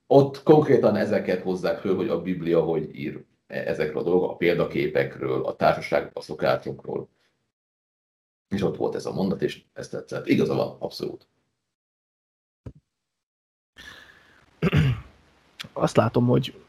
[0.07, 5.45] ott konkrétan ezeket hozzák föl, hogy a Biblia hogy ír ezekről a dolgok, a példaképekről,
[5.45, 7.09] a társaság a szokásokról.
[8.51, 10.27] És ott volt ez a mondat, és ezt tetszett.
[10.27, 11.27] Igaza van, abszolút.
[15.73, 16.61] Azt látom, hogy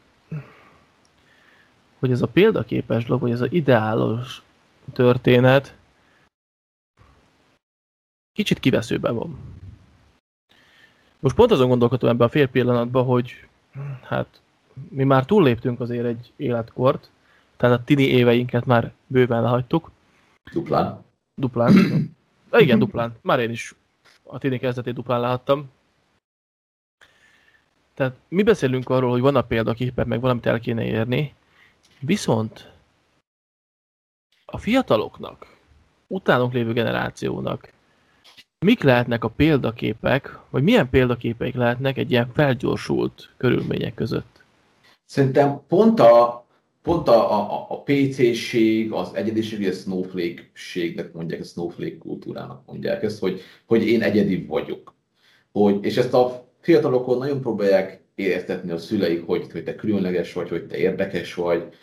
[1.99, 4.43] hogy ez a példaképes dolog, vagy ez az ideálos
[4.93, 5.75] történet
[8.31, 9.39] kicsit kiveszőben van.
[11.19, 13.47] Most pont azon gondolkodtam ebben a fél pillanatban, hogy
[14.01, 14.41] hát
[14.89, 17.09] mi már túlléptünk azért egy életkort,
[17.57, 19.91] tehát a tini éveinket már bőven lehagytuk.
[20.53, 21.03] Duplán.
[21.35, 21.73] Duplán.
[22.51, 23.17] Igen, duplán.
[23.21, 23.75] Már én is
[24.23, 25.71] a tini kezdetét duplán lehattam.
[27.93, 31.33] Tehát mi beszélünk arról, hogy van a példaképet, meg valamit el kéne érni,
[31.99, 32.71] viszont
[34.45, 35.57] a fiataloknak,
[36.07, 37.73] utánunk lévő generációnak
[38.63, 44.43] mik lehetnek a példaképek, vagy milyen példaképeik lehetnek egy ilyen felgyorsult körülmények között?
[45.05, 46.42] Szerintem pont a,
[46.83, 53.19] pont a, a, a PC-ség, az egyediség, a snowflake-ségnek mondják, a snowflake kultúrának mondják ezt,
[53.19, 54.95] hogy, hogy én egyedi vagyok.
[55.51, 60.49] Hogy, és ezt a fiatalokon nagyon próbálják értetni a szüleik, hogy, hogy te különleges vagy,
[60.49, 61.73] hogy te érdekes vagy,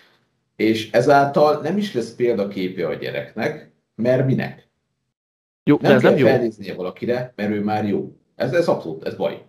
[0.56, 4.68] és ezáltal nem is lesz példaképe a gyereknek, mert minek?
[5.64, 8.16] Jó, nem ez kell nem felnéznie valakire, mert ő már jó.
[8.34, 9.46] Ez, ez abszolút, ez baj.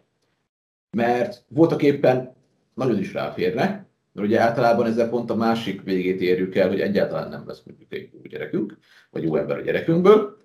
[0.97, 2.33] Mert voltak éppen
[2.73, 7.29] nagyon is ráférne, mert ugye általában ezzel pont a másik végét érjük el, hogy egyáltalán
[7.29, 8.77] nem lesz mondjuk egy jó gyerekünk,
[9.09, 10.37] vagy jó ember a gyerekünkből,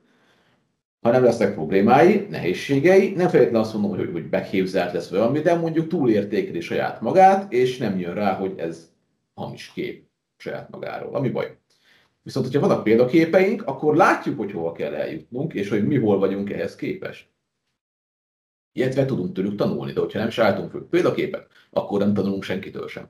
[1.00, 5.88] hanem lesznek problémái, nehézségei, nem feltétlenül azt mondom, hogy, hogy beképzelt lesz valami, de mondjuk
[5.88, 8.90] túlértékeli saját magát, és nem jön rá, hogy ez
[9.34, 10.04] hamis kép
[10.36, 11.58] saját magáról, ami baj.
[12.22, 16.50] Viszont, hogyha vannak példaképeink, akkor látjuk, hogy hova kell eljutnunk, és hogy mi hol vagyunk
[16.50, 17.30] ehhez képes.
[18.72, 23.08] Illetve tudunk tőlük tanulni, de hogyha nem sálltunk föl példaképet, akkor nem tanulunk senkitől sem.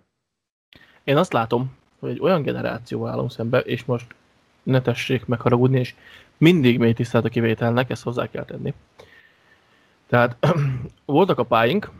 [1.07, 4.15] Én azt látom, hogy egy olyan generációval állunk szembe, és most
[4.63, 5.95] ne tessék megharagudni, és
[6.37, 8.75] mindig mély tisztelt a kivételnek, ezt hozzá kell tenni.
[10.07, 10.37] Tehát
[11.05, 11.91] voltak a páink,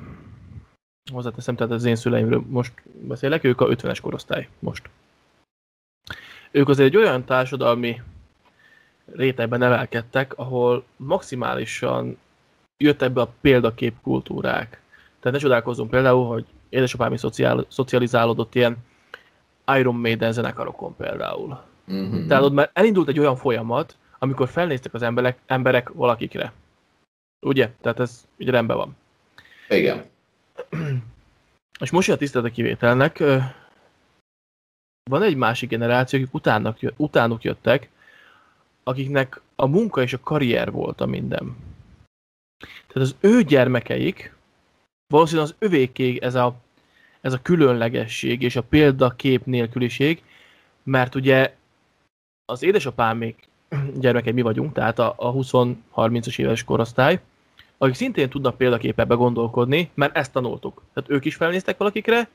[1.13, 4.89] hozzáteszem, tehát az én szüleimről most beszélek, ők a 50-es korosztály most.
[6.51, 8.03] Ők azért egy olyan társadalmi
[9.15, 12.19] rétegben nevelkedtek, ahol maximálisan
[12.77, 14.81] jöttek be a példakép kultúrák.
[15.21, 17.21] Tehát ne csodálkozzunk például, hogy édesapám is
[17.69, 18.77] szocializálódott ilyen
[19.67, 21.61] Iron Maiden zenekarokon például.
[21.93, 22.27] Mm-hmm.
[22.27, 26.53] Tehát ott már elindult egy olyan folyamat, amikor felnéztek az emberek, emberek valakikre.
[27.47, 27.71] Ugye?
[27.81, 28.97] Tehát ez így rendben van.
[29.69, 30.05] Igen.
[31.81, 33.19] És most jön a tisztelet a kivételnek.
[35.11, 37.89] Van egy másik generáció, akik utának, utánuk jöttek,
[38.83, 41.57] akiknek a munka és a karrier volt a minden.
[42.59, 44.35] Tehát az ő gyermekeik,
[45.07, 46.55] valószínűleg az övékéig ez a,
[47.27, 50.23] ez a különlegesség és a példakép nélküliség,
[50.83, 51.55] mert ugye
[52.45, 53.35] az édesapám még
[54.01, 57.21] gyermekei mi vagyunk, tehát a, a 20-30-as éves korosztály,
[57.79, 60.83] akik szintén tudnak példaképebe gondolkodni, mert ezt tanultuk.
[60.95, 62.29] Tehát ők is felnéztek valakikre,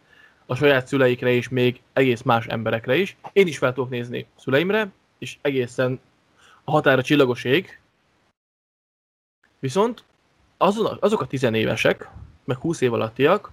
[0.46, 3.18] a saját szüleikre és még egész más emberekre is.
[3.34, 6.00] Én is fel tudok nézni szüleimre, és egészen
[6.64, 7.80] a határa csillagos ég.
[9.60, 10.04] Viszont
[10.58, 12.10] azon, azok a tizenévesek,
[12.44, 13.52] meg 20 év alattiak,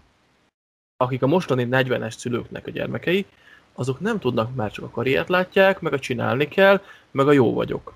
[1.00, 3.26] akik a mostani 40-es szülőknek a gyermekei,
[3.74, 6.80] azok nem tudnak már csak a karriert látják, meg a csinálni kell,
[7.11, 7.94] meg a jó vagyok.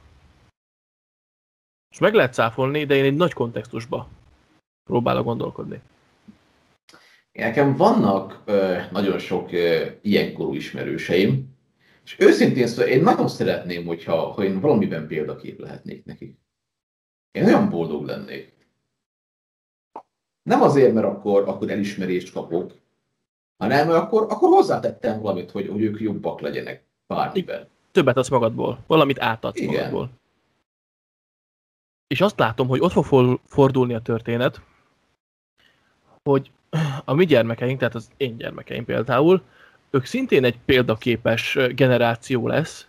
[1.91, 4.09] És meg lehet cáfolni, de én egy nagy kontextusba
[4.85, 5.81] próbálok gondolkodni.
[7.33, 11.57] Nekem vannak ö, nagyon ö, ilyen ilyenkorú ismerőseim,
[12.05, 16.39] és őszintén szóval én nagyon szeretném, hogyha, ha én valamiben példakép lehetnék nekik.
[17.31, 18.53] Én olyan boldog lennék.
[20.43, 22.82] Nem azért, mert akkor, akkor elismerést kapok,
[23.63, 27.69] hanem akkor, akkor hozzátettem valamit, hogy, hogy ők jobbak legyenek bármiben.
[27.93, 29.75] Többet adsz magadból, valamit átadsz Igen.
[29.75, 30.11] magadból.
[32.07, 34.61] És azt látom, hogy ott fog fordulni a történet,
[36.23, 36.51] hogy
[37.05, 39.43] a mi gyermekeink, tehát az én gyermekeim például,
[39.91, 42.87] ők szintén egy példaképes generáció lesz,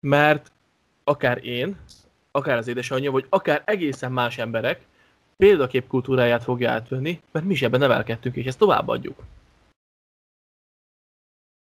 [0.00, 0.52] mert
[1.04, 1.76] akár én,
[2.30, 4.86] akár az édesanyja, vagy akár egészen más emberek
[5.36, 9.22] példakép kultúráját fogja átvenni, mert mi is ebben nevelkedtünk, és ezt továbbadjuk.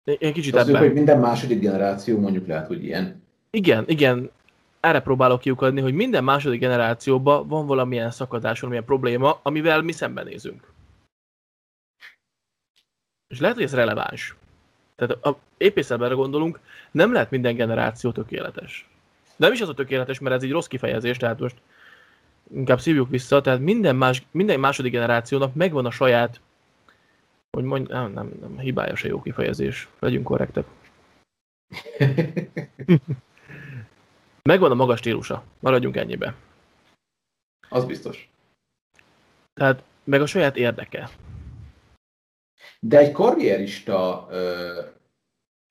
[0.06, 0.78] Én kicsit ebben...
[0.78, 3.24] hogy minden második generáció mondjuk lehet, hogy ilyen.
[3.50, 4.30] Igen, igen.
[4.80, 10.74] Erre próbálok kiukadni, hogy minden második generációban van valamilyen szakadás, valamilyen probléma, amivel mi szembenézünk.
[13.28, 14.36] És lehet, hogy ez releváns.
[14.96, 16.60] Tehát a épészetben gondolunk,
[16.92, 18.90] nem lehet minden generáció tökéletes.
[19.36, 21.56] Nem is az a tökéletes, mert ez egy rossz kifejezés, tehát most
[22.54, 26.42] inkább szívjuk vissza, tehát minden, más, minden második generációnak megvan a saját
[27.56, 29.90] hogy mondj, nem, nem, nem, hibája se jó kifejezés.
[30.00, 30.66] Legyünk korrektek.
[34.50, 35.44] Megvan a magas stílusa.
[35.60, 36.36] Maradjunk ennyibe.
[37.70, 38.30] Az biztos.
[39.54, 41.10] Tehát meg a saját érdeke.
[42.80, 44.82] De egy karrierista ö,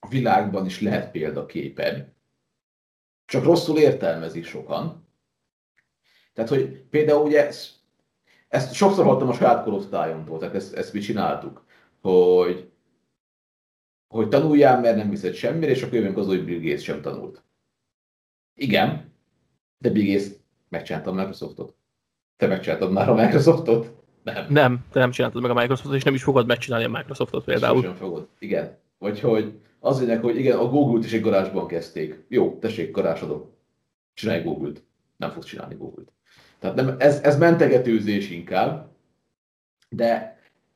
[0.08, 2.12] világban is lehet példaképed.
[3.24, 5.08] Csak rosszul értelmezik sokan.
[6.32, 7.72] Tehát, hogy például ugye ezt,
[8.48, 11.63] ezt sokszor hallottam a saját korosztályomtól, tehát ezt, ezt mi csináltuk
[12.10, 12.70] hogy,
[14.06, 17.42] hogy tanuljál, mert nem viszed semmire, és akkor jövünk az, hogy Bill Gates sem tanult.
[18.54, 19.12] Igen,
[19.78, 20.30] de Bill Gates
[20.68, 21.76] megcsinálta a Microsoftot.
[22.36, 24.02] Te megcsináltad már a Microsoftot?
[24.22, 24.46] Nem.
[24.48, 27.82] Nem, te nem csináltad meg a Microsoftot, és nem is fogod megcsinálni a Microsoftot például.
[27.82, 28.78] Sem fogod, igen.
[28.98, 32.24] Vagy hogy az lényeg, hogy igen, a Google-t is egy garázsban kezdték.
[32.28, 33.52] Jó, tessék, garázsodok.
[34.14, 34.84] Csinálj Google-t.
[35.16, 36.12] Nem fogsz csinálni Google-t.
[36.58, 38.92] Tehát nem, ez, ez mentegetőzés inkább,
[39.88, 40.33] de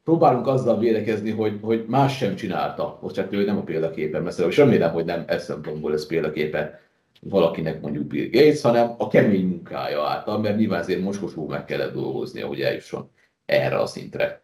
[0.08, 2.98] próbálunk azzal védekezni, hogy, hogy más sem csinálta.
[3.02, 6.80] Most csak ő nem a példaképe, mert és remélem, hogy nem ez szempontból ez példaképe
[7.20, 11.92] valakinek mondjuk Bill Gates, hanem a kemény munkája által, mert nyilván azért moskosó meg kellett
[11.92, 13.11] dolgoznia, hogy eljusson
[13.44, 14.42] erre a szintre.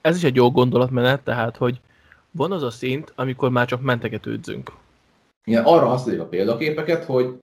[0.00, 1.80] Ez is egy jó gondolatmenet, tehát, hogy
[2.30, 4.72] van az a szint, amikor már csak mentegetődzünk.
[5.44, 7.40] Igen, arra használjuk a példaképeket, hogy,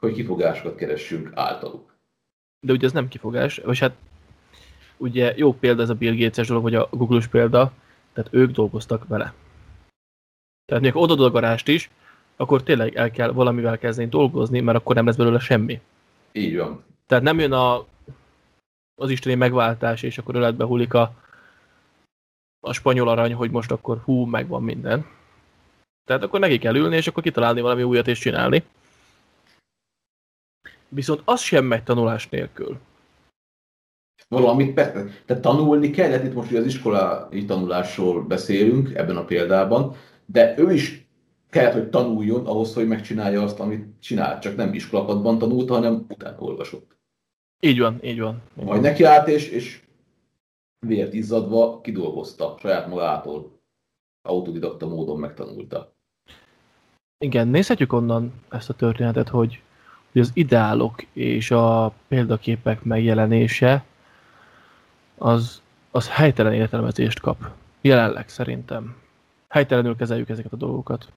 [0.00, 1.96] hogy kifogásokat keressünk általuk.
[2.66, 3.94] De ugye ez nem kifogás, vagy hát
[4.98, 7.72] ugye jó példa ez a Bill Gates-es dolog, vagy a Google-os példa,
[8.12, 9.32] tehát ők dolgoztak vele.
[10.64, 11.90] Tehát még oda a garást is,
[12.36, 15.80] akkor tényleg el kell valamivel kezdeni dolgozni, mert akkor nem lesz belőle semmi.
[16.32, 16.84] Így van.
[17.06, 17.86] Tehát nem jön a,
[18.94, 21.12] az isteni megváltás, és akkor öletbe hullik a,
[22.60, 25.06] a spanyol arany, hogy most akkor hú, megvan minden.
[26.04, 28.62] Tehát akkor neki kell ülni, és akkor kitalálni valami újat és csinálni.
[30.88, 32.78] Viszont az sem megy tanulás nélkül.
[34.28, 39.94] Valamit persze, tehát tanulni kellett, itt most ugye az iskolai tanulásról beszélünk ebben a példában,
[40.26, 41.08] de ő is
[41.50, 44.42] kellett, hogy tanuljon ahhoz, hogy megcsinálja azt, amit csinált.
[44.42, 46.96] Csak nem iskolapadban tanulta, hanem utána olvasott.
[47.60, 48.42] Így van, így van.
[48.58, 49.82] Így Majd neki állt, és, és
[50.86, 53.60] vért izzadva kidolgozta saját magától.
[54.22, 55.92] Autodidakta módon megtanulta.
[57.18, 59.62] Igen, nézhetjük onnan ezt a történetet, hogy,
[60.12, 63.84] hogy az ideálok és a példaképek megjelenése
[65.18, 67.50] az, az helytelen értelmezést kap.
[67.80, 68.96] Jelenleg szerintem.
[69.48, 71.12] Helytelenül kezeljük ezeket a dolgokat.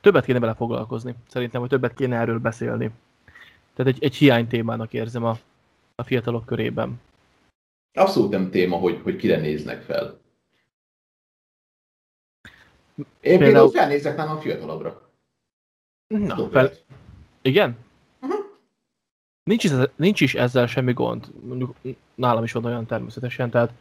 [0.00, 1.14] Többet kéne vele foglalkozni.
[1.28, 2.90] Szerintem, hogy többet kéne erről beszélni.
[3.74, 5.38] Tehát egy, egy hiány témának érzem a,
[5.94, 7.00] a fiatalok körében.
[7.92, 10.18] Abszolút nem téma, hogy, hogy kire néznek fel.
[12.96, 15.08] Én például, például felnézek nálam a fiatalabbra.
[16.06, 16.70] Na, fel...
[17.42, 17.76] Igen?
[19.48, 21.26] Nincs, is, nincs is ezzel semmi gond.
[21.46, 21.74] Mondjuk
[22.14, 23.72] nálam is van olyan természetesen, tehát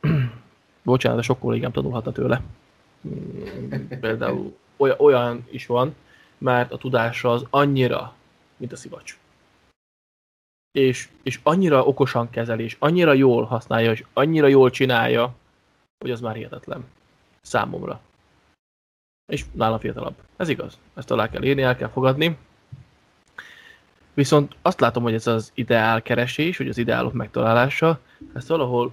[0.82, 2.42] bocsánat, de sok kollégám tanulhatna tőle.
[4.00, 5.94] Például olyan, olyan is van,
[6.38, 8.14] mert a tudása az annyira,
[8.56, 9.18] mint a szivacs.
[10.72, 15.34] És, és annyira okosan kezeli, és annyira jól használja, és annyira jól csinálja,
[15.98, 16.84] hogy az már hihetetlen.
[17.40, 18.00] Számomra.
[19.32, 20.14] És nálam fiatalabb.
[20.36, 20.78] Ez igaz.
[20.94, 22.36] Ezt alá kell írni, el kell fogadni.
[24.14, 28.00] Viszont azt látom, hogy ez az ideál keresés, vagy az ideálok megtalálása,
[28.34, 28.92] ezt valahol,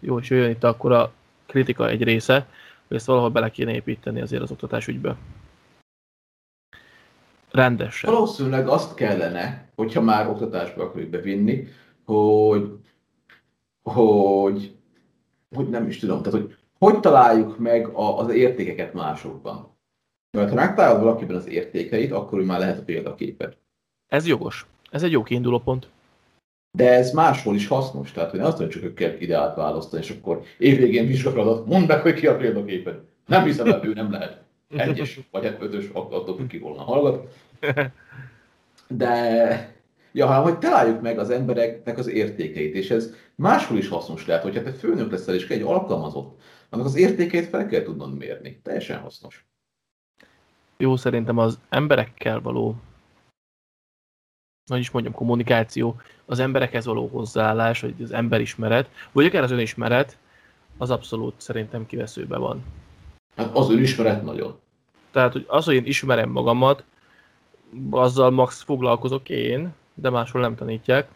[0.00, 1.12] jó, és jöjjön itt akkor a
[1.46, 2.46] kritika egy része,
[2.88, 5.16] hogy ezt valahol bele kéne építeni azért az oktatás ügybe.
[7.50, 8.12] Rendesen.
[8.12, 11.68] Valószínűleg azt kellene, hogyha már oktatásba akarjuk bevinni,
[12.04, 12.78] hogy,
[13.82, 14.76] hogy,
[15.54, 19.76] hogy nem is tudom, tehát hogy hogy találjuk meg a, az értékeket másokban.
[20.30, 23.56] Mert ha megtalálod valakiben az értékeit, akkor ő már lehet a példaképed.
[24.12, 24.66] Ez jogos.
[24.90, 25.88] Ez egy jó kiinduló pont.
[26.78, 30.10] De ez máshol is hasznos, tehát hogy azt mondjuk, csak ők kell ideált választani, és
[30.10, 33.00] akkor évvégén vizsgafeladat, mondd meg, hogy ki a példaképed.
[33.26, 34.42] Nem hiszem, hogy ő nem lehet.
[34.68, 37.34] Egyes, vagy hát ötös, attól függ ki volna hallgat.
[38.88, 39.74] De,
[40.12, 44.42] ja, hanem hogy találjuk meg az embereknek az értékeit, és ez máshol is hasznos lehet,
[44.42, 46.40] hogyha te főnök leszel, és egy alkalmazott,
[46.70, 48.60] annak az értékeit fel kell tudnod mérni.
[48.62, 49.46] Teljesen hasznos.
[50.76, 52.76] Jó, szerintem az emberekkel való
[54.66, 60.18] hogy is mondjam, kommunikáció, az emberekhez való hozzáállás, vagy az emberismeret, vagy akár az önismeret,
[60.78, 62.62] az abszolút szerintem kiveszőbe van.
[63.36, 64.58] Hát az önismeret nagyon.
[65.10, 66.84] Tehát hogy az, hogy én ismerem magamat,
[67.90, 71.08] azzal max foglalkozok én, de máshol nem tanítják.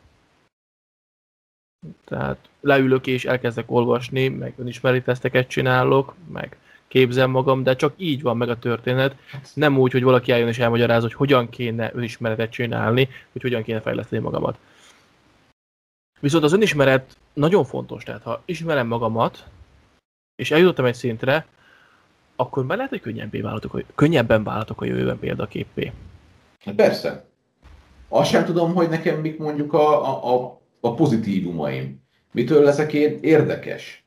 [2.04, 6.56] Tehát leülök és elkezdek olvasni, meg önismeri teszteket csinálok, meg
[6.88, 9.16] képzem magam, de csak így van meg a történet.
[9.54, 13.80] Nem úgy, hogy valaki eljön és elmagyaráz, hogy hogyan kéne önismeretet csinálni, hogy hogyan kéne
[13.80, 14.58] fejleszteni magamat.
[16.20, 19.44] Viszont az önismeret nagyon fontos, tehát ha ismerem magamat,
[20.36, 21.46] és eljutottam egy szintre,
[22.36, 25.92] akkor már lehet, hogy könnyebbé válhatok, könnyebben válhatok a jövőben példaképpé.
[26.64, 27.24] Hát persze.
[28.08, 32.02] Azt sem tudom, hogy nekem mik mondjuk a, a, a pozitívumaim.
[32.32, 34.05] Mitől leszek én érdekes?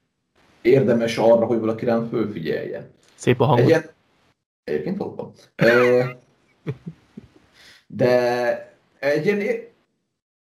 [0.62, 2.92] Érdemes arra, hogy valaki rám fölfigyeljen.
[3.16, 3.66] Szép a hangod.
[3.66, 3.90] Egyen...
[4.64, 5.32] Egyébként valóban.
[7.88, 9.68] De egy ilyen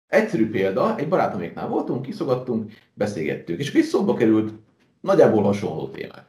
[0.07, 4.53] egyszerű példa, egy barátoméknál voltunk, kiszogattunk, beszélgettünk, és kis szóba került
[5.01, 6.25] nagyjából hasonló témák.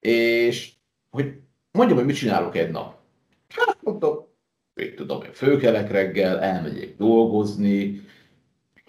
[0.00, 0.72] És
[1.10, 1.34] hogy
[1.70, 2.98] mondjam, hogy mit csinálok egy nap.
[3.48, 4.26] Hát mondtam,
[4.74, 8.00] mit tudom én, főkelek reggel, elmegyek dolgozni,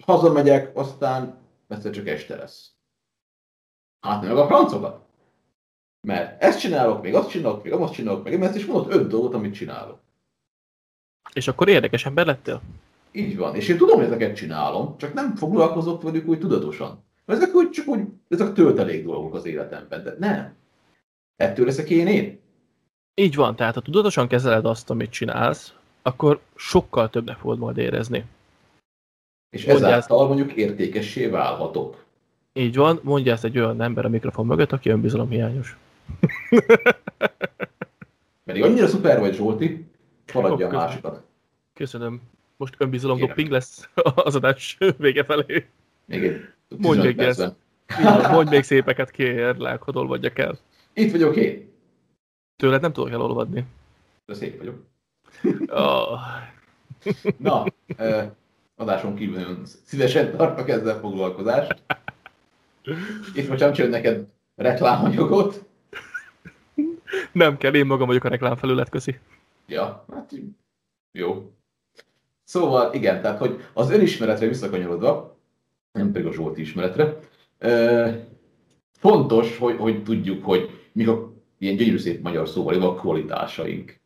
[0.04, 2.73] hazamegyek, aztán egyszer csak este lesz.
[4.04, 5.00] Hát meg a francokat.
[6.00, 9.34] Mert ezt csinálok, még azt csinálok, még azt csinálok, meg ezt is mondott öt dolgot,
[9.34, 9.98] amit csinálok.
[11.32, 12.60] És akkor érdekes ember lettél?
[13.12, 13.54] Így van.
[13.54, 17.04] És én tudom, hogy ezeket csinálom, csak nem foglalkozok velük úgy tudatosan.
[17.26, 20.54] Ezek úgy csak úgy, ezek töltelék dolgok az életemben, de nem.
[21.36, 22.40] Ettől leszek én én.
[23.14, 28.24] Így van, tehát ha tudatosan kezeled azt, amit csinálsz, akkor sokkal többnek fogod majd érezni.
[29.50, 32.03] És mondja ezáltal mondjuk értékessé válhatok.
[32.56, 35.76] Így van, mondja ezt egy olyan ember a mikrofon mögött, aki önbizalomhiányos.
[38.44, 39.86] Pedig annyira szuper vagy, Zsolti,
[40.34, 41.22] maradja a másikat.
[41.72, 42.20] Köszönöm.
[42.56, 45.66] Most önbizalom dopping lesz az adás vége felé.
[46.08, 46.48] Egy
[46.78, 47.54] Mondj még ezt.
[48.30, 50.58] Mondj még szépeket, kérlek, hogy olvadjak el.
[50.92, 51.72] Itt vagyok én.
[52.56, 53.64] Tőled nem tudok elolvadni.
[54.26, 54.84] De szép vagyok.
[55.66, 56.18] Oh.
[57.38, 57.64] Na,
[58.76, 61.82] adáson kívül szívesen tartok ezzel foglalkozást.
[63.34, 65.64] Itt most nem csinál neked reklámanyagot.
[67.32, 69.18] Nem kell, én magam vagyok a reklámfelület, köszi.
[69.66, 70.32] Ja, hát
[71.12, 71.52] jó.
[72.44, 75.38] Szóval igen, tehát hogy az önismeretre visszakanyarodva,
[75.92, 77.18] nem pedig a Zsolti ismeretre.
[78.92, 84.00] Fontos, hogy, hogy tudjuk, hogy mik a ilyen gyönyörű szép magyar szóval, a kvalitásaink.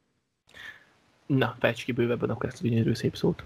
[1.27, 3.45] Na, fejtsd ki bővebben akkor ezt a gyönyörű szép szót.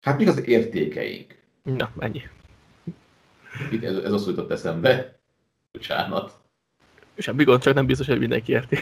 [0.00, 1.38] Hát mik az értékeink?
[1.62, 2.22] Na, ennyi.
[3.70, 5.18] Itt ez, ez az jutott eszembe.
[5.72, 6.32] Bocsánat.
[7.16, 8.78] Semmi gond, csak nem biztos, hogy mindenki érti.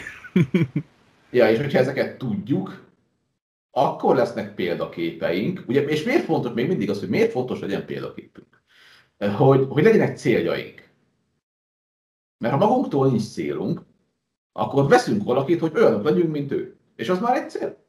[1.30, 2.84] ja, és hogyha ezeket tudjuk,
[3.70, 5.64] akkor lesznek példaképeink.
[5.66, 8.62] Ugye, és miért fontos, még mindig az, hogy miért fontos legyen példaképünk?
[9.18, 10.88] Hogy, hogy legyenek céljaink.
[12.38, 13.82] Mert ha magunktól nincs célunk,
[14.52, 16.76] akkor veszünk valakit, hogy olyanok legyünk, mint ő.
[16.96, 17.81] És az már egy cél.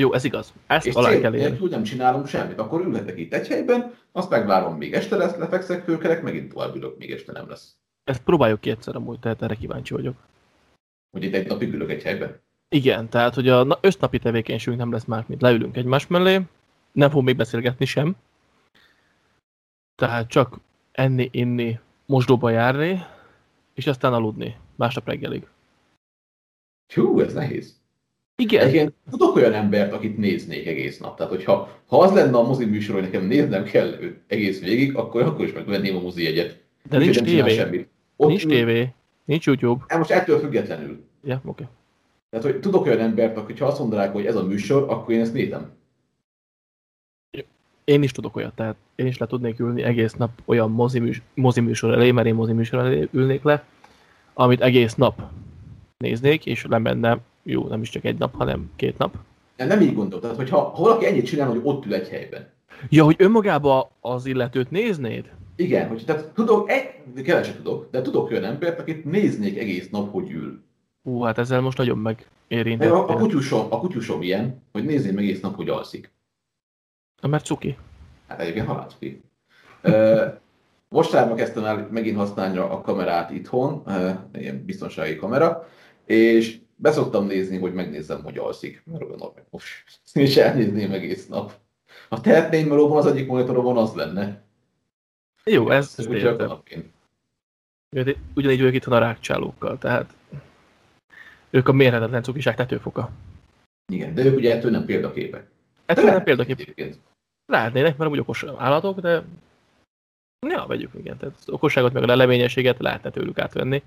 [0.00, 0.52] Jó, ez igaz.
[0.66, 1.68] Ezt és alá kell érni.
[1.68, 2.58] nem csinálunk semmit.
[2.58, 6.98] Akkor ülhetek itt egy helyben, azt megvárom, még este lesz, lefekszek, fölkelek, megint tovább ülök,
[6.98, 7.76] még este nem lesz.
[8.04, 10.16] Ezt próbáljuk ki egyszer amúgy, tehát erre kíváncsi vagyok.
[11.10, 12.40] Hogy itt egy napig ülök egy helyben?
[12.68, 16.40] Igen, tehát hogy a össznapi tevékenységünk nem lesz más, mint leülünk egymás mellé,
[16.92, 18.16] nem fogunk még beszélgetni sem.
[19.94, 20.60] Tehát csak
[20.92, 23.04] enni, inni, mosdóba járni,
[23.74, 25.46] és aztán aludni másnap reggelig.
[26.94, 27.84] Hú, ez nehéz.
[28.36, 28.60] Igen.
[28.60, 31.16] Egyébként tudok olyan embert, akit néznék egész nap.
[31.16, 34.96] Tehát, hogyha ha az lenne a mozi műsor, hogy nekem néznem kell őt egész végig,
[34.96, 36.60] akkor, akkor is megvenném a mozi jegyet.
[36.88, 37.86] De nincs tévé.
[38.16, 38.88] Nincs tévé.
[39.24, 39.84] Nincs YouTube.
[39.88, 41.04] Hát most ettől függetlenül.
[41.24, 41.48] Ja, oké.
[41.48, 41.66] Okay.
[42.30, 45.20] Tehát, hogy tudok olyan embert, aki ha azt mondanák, hogy ez a műsor, akkor én
[45.20, 45.74] ezt nézem.
[47.84, 51.22] Én is tudok olyat, tehát én is le tudnék ülni egész nap olyan mozi, műsor,
[51.34, 53.64] mozi műsor elé, mert én mozi műsor elé ülnék le,
[54.34, 55.22] amit egész nap
[55.98, 59.14] néznék, és lemenne, jó, nem is csak egy nap, hanem két nap.
[59.56, 62.48] Nem, nem így gondoltam, tehát hogyha ha valaki ennyit csinál, hogy ott ül egy helyben.
[62.88, 65.30] Ja, hogy önmagába az illetőt néznéd?
[65.56, 70.12] Igen, hogy tehát tudok, egy, keveset tudok, de tudok olyan embert, akit néznék egész nap,
[70.12, 70.62] hogy ül.
[71.02, 72.90] Ú, hát ezzel most nagyon megérintett.
[72.90, 76.12] A, a, kutyusom, a kutyusom ilyen, hogy nézném egész nap, hogy alszik.
[77.20, 77.76] Na, mert cuki.
[78.26, 79.22] Hát egyébként halál cuki.
[80.88, 83.82] Mostanában kezdtem el megint használni a kamerát itthon,
[84.32, 85.68] ilyen biztonsági kamera,
[86.04, 91.52] és beszoktam nézni, hogy megnézzem, hogy alszik, mert olyan most és elnézném egész nap.
[92.08, 94.44] Ha tehetném melóban az egyik monitoromon, az lenne.
[95.44, 96.62] Jó, ez, értem.
[98.34, 100.14] Ugyanígy vagyok itthon a rákcsálókkal, tehát
[101.50, 103.10] ők a mérhetetlen cukiság tetőfoka.
[103.92, 105.50] Igen, de ők ugye ettől nem példaképek.
[105.86, 106.94] Ettől nem példaképek.
[107.46, 109.24] Lehetnének, mert úgy okos állatok, de
[110.48, 111.16] ja, vegyük, igen.
[111.16, 113.82] Tehát az okosságot meg a leleményességet lehetne tőlük átvenni,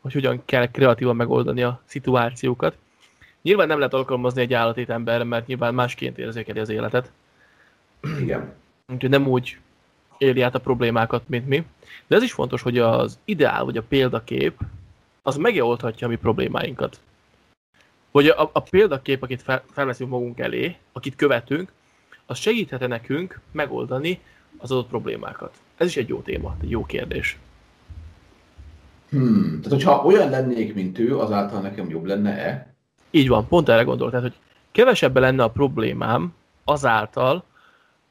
[0.00, 2.76] hogy hogyan kell kreatívan megoldani a szituációkat.
[3.42, 7.10] Nyilván nem lehet alkalmazni egy állatét emberre, mert nyilván másként érzékeli az életet.
[8.20, 8.54] Igen.
[8.92, 9.58] Úgyhogy nem úgy
[10.18, 11.66] éli át a problémákat, mint mi.
[12.06, 14.60] De ez is fontos, hogy az ideál, vagy a példakép,
[15.22, 17.00] az megoldhatja a mi problémáinkat.
[18.10, 21.72] Hogy a, a példakép, akit fel, felveszünk magunk elé, akit követünk,
[22.26, 24.20] az segíthet nekünk megoldani
[24.56, 25.56] az adott problémákat.
[25.76, 27.38] Ez is egy jó téma, egy jó kérdés.
[29.10, 29.60] Hmm.
[29.62, 32.74] Tehát, hogyha olyan lennék, mint ő, azáltal nekem jobb lenne-e?
[33.10, 34.12] Így van, pont erre gondolok.
[34.12, 34.38] Tehát, hogy
[34.72, 36.34] kevesebben lenne a problémám
[36.64, 37.44] azáltal,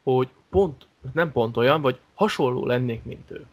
[0.03, 3.45] hogy pont, nem pont olyan, vagy hasonló lennék, mint ő.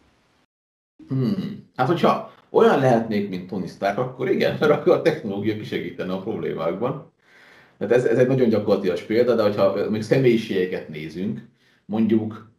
[1.07, 1.69] Hmm.
[1.75, 6.19] Hát, hogyha olyan lehetnék, mint Tony Stark, akkor igen, mert akkor a technológia kisegítene a
[6.19, 7.11] problémákban.
[7.77, 11.47] Tehát ez, ez egy nagyon gyakorlatilag példa, de hogyha még személyiségeket nézünk,
[11.85, 12.51] mondjuk,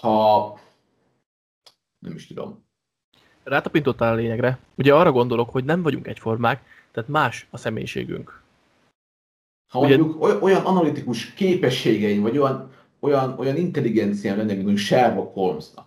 [0.00, 0.58] ha
[1.98, 2.66] nem is tudom.
[3.48, 4.58] Rátapintottál a lényegre.
[4.74, 8.42] Ugye arra gondolok, hogy nem vagyunk egyformák, tehát más a személyiségünk.
[9.68, 9.96] Ha Ugye...
[9.96, 12.70] mondjuk olyan analitikus képességeim, vagy olyan,
[13.00, 15.86] olyan, olyan intelligenciám lenne, mint mondjuk Sherlock Holmesnak,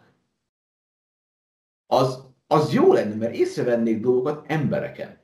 [1.87, 5.19] az, az jó lenne, mert észrevennék dolgokat embereken.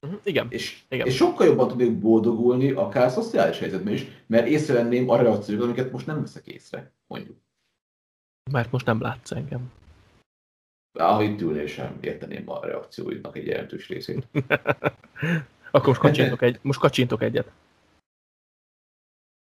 [0.00, 0.46] Uh-huh, igen.
[0.50, 1.06] És, igen.
[1.06, 6.06] és sokkal jobban tudnék boldogulni, akár szociális helyzetben is, mert észrevenném a reakciókat, amiket most
[6.06, 7.36] nem veszek észre, mondjuk.
[8.50, 9.72] Mert most nem látsz engem.
[10.92, 14.26] Ahogy itt ülnél sem érteném a reakcióidnak egy jelentős részét.
[15.70, 17.50] Akkor most kacsintok, egy, most kacsintok egyet.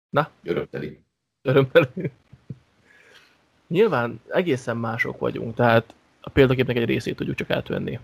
[0.09, 0.31] Na?
[0.43, 1.01] Örömteli.
[1.43, 2.11] Örömteli.
[3.67, 7.99] Nyilván egészen mások vagyunk, tehát a példaképnek egy részét tudjuk csak átvenni.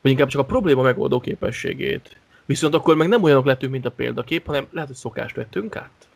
[0.00, 2.16] Vagy inkább csak a probléma megoldó képességét.
[2.44, 6.08] Viszont akkor meg nem olyanok lettünk, mint a példakép, hanem lehet, hogy szokást vettünk át.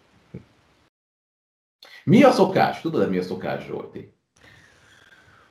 [2.04, 2.80] Mi a szokás?
[2.80, 4.15] Tudod, mi a szokás, Zsolti?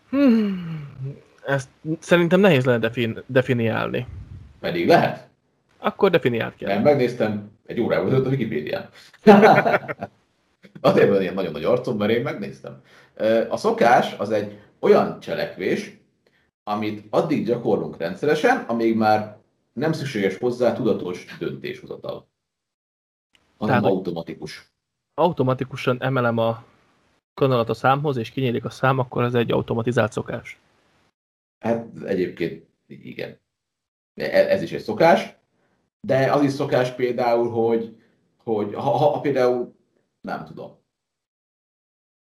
[0.09, 0.87] Hmm,
[1.45, 4.07] ezt szerintem nehéz lenne defin, definiálni.
[4.59, 5.27] Pedig lehet.
[5.77, 6.73] Akkor definiált kell.
[6.73, 8.89] Nem, megnéztem egy órával ezelőtt a Wikipédián.
[10.81, 12.81] Azért van ilyen nagyon nagy arcom, mert én megnéztem.
[13.49, 15.97] A szokás az egy olyan cselekvés,
[16.63, 19.37] amit addig gyakorlunk rendszeresen, amíg már
[19.73, 22.27] nem szükséges hozzá tudatos döntéshozatal,
[23.57, 24.71] hanem Tehát, automatikus.
[25.13, 26.63] Automatikusan emelem a
[27.35, 30.59] kanalat a számhoz, és kinyílik a szám, akkor ez egy automatizált szokás.
[31.59, 33.39] Hát egyébként igen.
[34.13, 35.35] E- Ez is egy szokás,
[36.07, 38.01] de az is szokás például, hogy,
[38.43, 39.75] hogy ha, ha például,
[40.21, 40.83] nem tudom,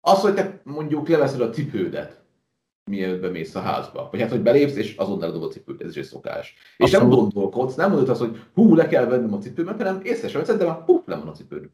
[0.01, 2.21] az, hogy te mondjuk leveszed a cipődet,
[2.91, 4.07] mielőtt bemész a házba.
[4.11, 6.55] Vagy hát, hogy belépsz, és azonnal dobod a cipőt, ez is egy szokás.
[6.77, 7.33] És nem Abszolút.
[7.33, 10.57] gondolkodsz, nem mondod azt, hogy hú, le kell vennem a cipőmet, hanem észre sem veszed,
[10.57, 11.69] de már hú, le van a cipőd.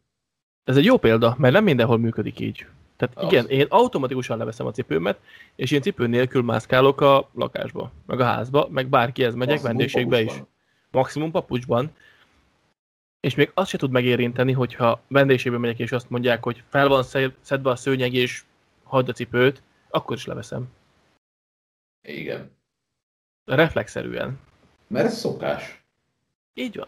[0.63, 2.67] Ez egy jó példa, mert nem mindenhol működik így.
[3.09, 5.19] Tehát igen, én automatikusan leveszem a cipőmet,
[5.55, 10.19] és én cipő nélkül mászkálok a lakásba, meg a házba, meg bárkihez megyek, Maximum vendégségbe
[10.21, 10.25] is.
[10.27, 10.47] papucsban.
[10.91, 11.91] Maximum papucsban.
[13.19, 17.03] És még azt se tud megérinteni, hogyha vendégségbe megyek, és azt mondják, hogy fel van
[17.03, 18.43] szed- szedve a szőnyeg, és
[18.83, 20.67] hagyd a cipőt, akkor is leveszem.
[22.07, 22.51] Igen.
[23.45, 24.39] Reflexzerűen.
[24.87, 25.83] Mert ez szokás.
[26.53, 26.87] Így van.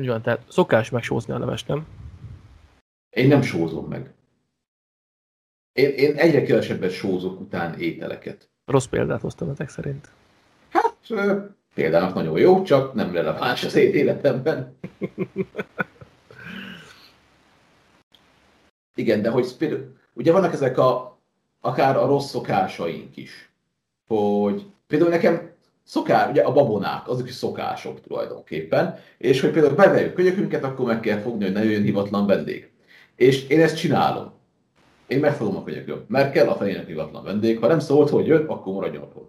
[0.00, 1.86] Így van, tehát szokás megsózni a levest, nem?
[3.10, 4.12] Én nem sózom meg.
[5.72, 8.50] Én, én egyre kevesebbet sózok után ételeket.
[8.64, 10.08] Rossz példát hoztam ezek szerint.
[10.68, 10.96] Hát,
[11.74, 14.78] példának nagyon jó, csak nem releváns az én életemben.
[18.94, 19.56] Igen, de hogy
[20.12, 21.18] ugye vannak ezek a,
[21.60, 23.52] akár a rossz szokásaink is.
[24.06, 25.50] Hogy például nekem
[25.84, 31.00] szokás, ugye a babonák, azok is szokások tulajdonképpen, és hogy például beveljük könyökünket, akkor meg
[31.00, 32.70] kell fogni, hogy ne jöjjön hivatlan vendég.
[33.16, 34.40] És én ezt csinálom.
[35.12, 37.58] Én megfogom a könyököm, mert kell a felének hivatlan vendég.
[37.58, 39.28] Ha nem szólt, hogy jön, akkor maradjon otthon.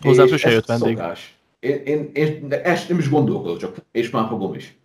[0.00, 0.96] Hozzám sose jött vendég.
[0.96, 1.38] Szokás.
[1.58, 4.78] Én, én, én ezt nem is gondolkodok, csak és már fogom is.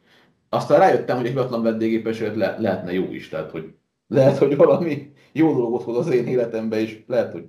[0.49, 3.73] Aztán rájöttem, hogy egy hivatlan vendégépesület le, lehetne jó is, tehát hogy
[4.07, 7.43] lehet, hogy valami jó dolgot hoz az én életembe, és lehet, hogy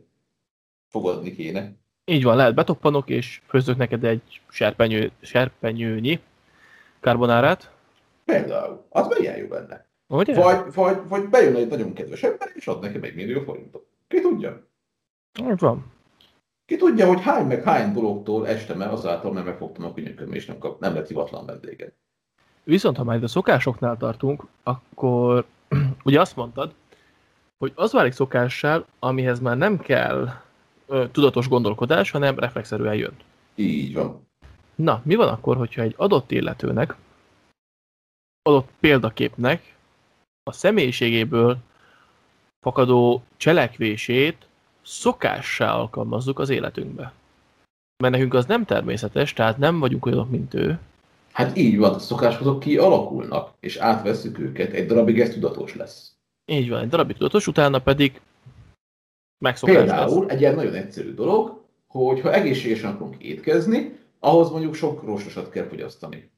[0.89, 1.73] fogadni kéne.
[2.05, 6.21] Így van, lehet betoppanok, és főzök neked egy serpenyő, serpenyőnyi
[7.01, 7.71] karbonárát.
[8.25, 9.87] Például, az meg ilyen jó benne.
[10.07, 10.35] Ugye?
[10.35, 13.87] Vagy, vagy, vagy bejön egy nagyon kedves ember, és ad nekem egy millió forintot.
[14.09, 14.67] Ki tudja?
[15.41, 15.93] Így van.
[16.67, 20.47] Ki tudja, hogy hány meg hány dologtól estem el azáltal, mert megfogtam a könyököm, és
[20.47, 21.89] nem, kap, nem lett hivatlan vendégem.
[22.65, 25.45] Viszont ha már a szokásoknál tartunk, akkor
[26.05, 26.75] ugye azt mondtad,
[27.59, 30.29] hogy az válik szokással, amihez már nem kell
[30.87, 33.17] ö, tudatos gondolkodás, hanem reflexzerűen jön.
[33.55, 34.27] Így van.
[34.75, 36.95] Na, mi van akkor, hogyha egy adott illetőnek,
[38.43, 39.76] adott példaképnek
[40.49, 41.57] a személyiségéből
[42.61, 44.47] fakadó cselekvését
[44.83, 47.13] szokássá alkalmazzuk az életünkbe?
[48.03, 50.79] Mert nekünk az nem természetes, tehát nem vagyunk olyanok, mint ő.
[51.33, 56.13] Hát így van, a szokások kialakulnak, és átveszük őket, egy darabig ez tudatos lesz.
[56.45, 58.21] Így van, egy darabig tudatos, utána pedig
[59.39, 60.33] megszokás Például lesz.
[60.33, 65.67] egy ilyen nagyon egyszerű dolog, hogy ha egészségesen akarunk étkezni, ahhoz mondjuk sok rostosat kell
[65.67, 66.31] fogyasztani.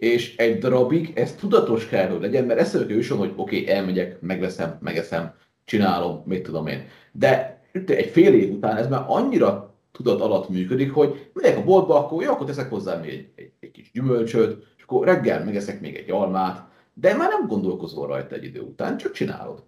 [0.00, 4.20] És egy darabig ez tudatos kell, hogy legyen, mert eszembe jusson, hogy oké, okay, elmegyek,
[4.20, 5.34] megveszem, megeszem,
[5.64, 6.86] csinálom, mit tudom én.
[7.12, 11.98] De egy fél év után ez már annyira tudat alatt működik, hogy megyek a boltba,
[11.98, 15.80] akkor jó, akkor teszek hozzá még egy, egy, egy kis gyümölcsöt, és akkor reggel megeszek
[15.80, 19.62] még egy almát, de már nem gondolkozol rajta egy idő után, csak csinálod.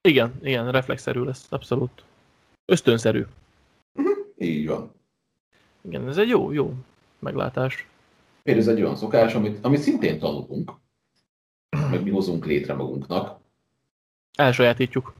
[0.00, 2.02] Igen, igen, reflexzerű lesz, abszolút.
[2.64, 3.24] Ösztönszerű.
[4.38, 4.92] Így van.
[5.80, 6.72] Igen, ez egy jó, jó
[7.18, 7.87] meglátás.
[8.48, 10.72] Például ez egy olyan szokás, amit, amit szintén tanulunk,
[11.90, 13.40] meg mi hozunk létre magunknak,
[14.36, 15.14] Elsajátítjuk.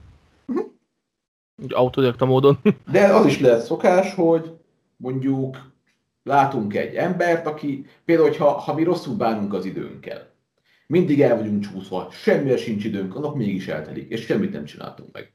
[1.62, 2.58] Úgy autodidakta módon.
[2.92, 4.52] de az is lehet szokás, hogy
[4.96, 5.72] mondjuk
[6.22, 10.30] látunk egy embert, aki például, hogyha, ha mi rosszul bánunk az időnkkel,
[10.86, 15.32] mindig el vagyunk csúszva, semmire sincs időnk, annak mégis eltelik, és semmit nem csináltunk meg.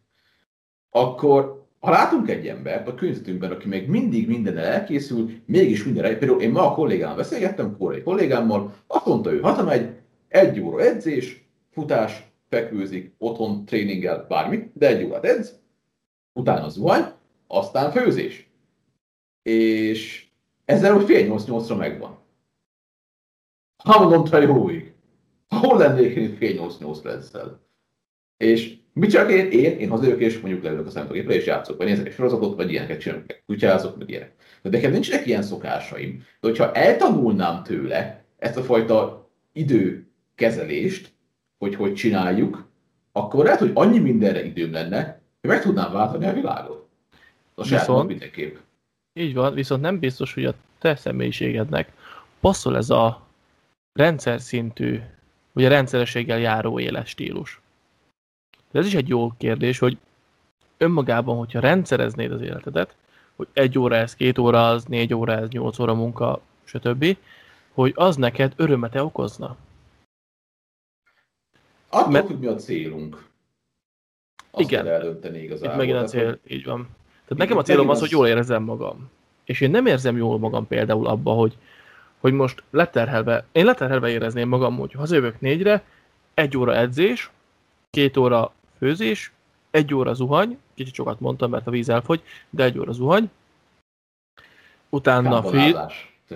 [0.90, 6.42] Akkor, ha látunk egy embert a környezetünkben, aki még mindig mindennel elkészül, mégis mindenre, például
[6.42, 9.96] én ma a kollégámmal beszélgettem, korai kollégámmal, azt mondta ő, hazamegy,
[10.28, 15.60] egy óra edzés, futás, fekvőzik, otthon tréningel, bármit, de egy órát edz,
[16.34, 17.04] utána zuhany,
[17.48, 18.50] aztán főzés.
[19.42, 20.28] És
[20.66, 22.18] ezzel hogy fél nyolc-nyolcra megvan.
[23.84, 24.94] Ha mondom, te jó ég.
[25.48, 27.60] Hol lennék én fél nyolc-nyolcra ezzel?
[28.38, 31.88] És mit csak én, én, én hazajövök és mondjuk leülök a számítógépre és játszok, vagy
[31.88, 34.32] nézek egy sorozatot, vagy ilyeneket csinálok, kutyázok, meg ilyenek.
[34.62, 36.18] De nekem nincsenek ilyen szokásaim.
[36.18, 41.14] De hogyha eltanulnám tőle ezt a fajta időkezelést,
[41.58, 42.68] hogy hogy csináljuk,
[43.12, 46.88] akkor lehet, hogy annyi mindenre időm lenne, hogy meg tudnám váltani a világot.
[47.56, 48.56] A saját Viszont- mindenképp.
[49.14, 51.92] Így van, viszont nem biztos, hogy a te személyiségednek
[52.40, 53.28] passzol ez a
[53.94, 55.00] rendszer szintű,
[55.52, 57.62] vagy a rendszerességgel járó életstílus.
[58.74, 59.98] De ez is egy jó kérdés, hogy
[60.78, 62.96] önmagában, hogyha rendszereznéd az életedet,
[63.36, 67.18] hogy egy óra ez, két óra az, négy óra ez, nyolc óra munka, stb.,
[67.74, 69.56] hogy az neked örömet okozna.
[71.90, 73.26] Attól Mert- függ, mi a célunk.
[74.52, 74.84] Azt Igen.
[74.84, 75.76] kell eldönteni Itt igazából.
[75.78, 76.78] megint a cél, hogy- így van.
[76.82, 79.10] Tehát Igen, nekem a célom megint az, hogy az- jól érezzem magam.
[79.44, 81.58] És én nem érzem jól magam például abba, hogy,
[82.20, 85.84] hogy most leterhelve, én leterhelve érezném magam, hogy hazajövök négyre,
[86.34, 87.32] egy óra edzés,
[87.90, 88.52] két óra
[88.84, 89.32] főzés,
[89.72, 93.32] egy óra zuhany, kicsit sokat mondtam, mert a víz elfogy, de egy óra zuhany,
[94.90, 95.92] utána fél,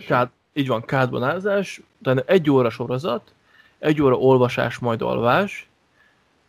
[0.07, 3.33] kád, így van, kádbanázás, utána egy óra sorozat,
[3.79, 5.67] egy óra olvasás, majd alvás.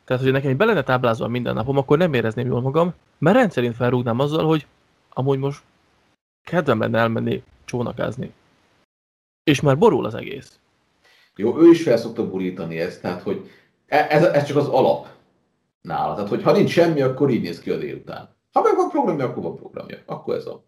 [0.04, 3.76] Tehát, hogy nekem be lenne táblázva minden napom, akkor nem érezném jól magam, mert rendszerint
[3.76, 4.66] felrúgnám azzal, hogy
[5.08, 5.62] amúgy most
[6.44, 8.32] kedvem lenne elmenni csónakázni.
[9.44, 10.58] És már borul az egész.
[11.36, 13.50] Jó, ő is fel szokta burítani ezt, tehát hogy
[13.86, 15.16] e- ez, ez csak az alap
[15.80, 16.14] nála.
[16.14, 18.36] Tehát, hogy ha nincs semmi, akkor így néz ki a délután.
[18.52, 19.98] Ha meg van programja, akkor van programja.
[20.06, 20.64] Akkor ez a.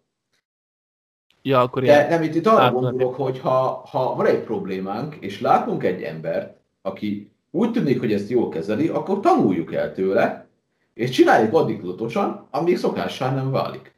[1.42, 5.40] Ja, akkor De nem, itt, itt arra gondolok, hogy ha, ha van egy problémánk, és
[5.40, 10.48] látunk egy embert, aki úgy tűnik, hogy ezt jól kezeli, akkor tanuljuk el tőle,
[10.94, 13.94] és csináljuk addig tudatosan, amíg szokássá nem válik.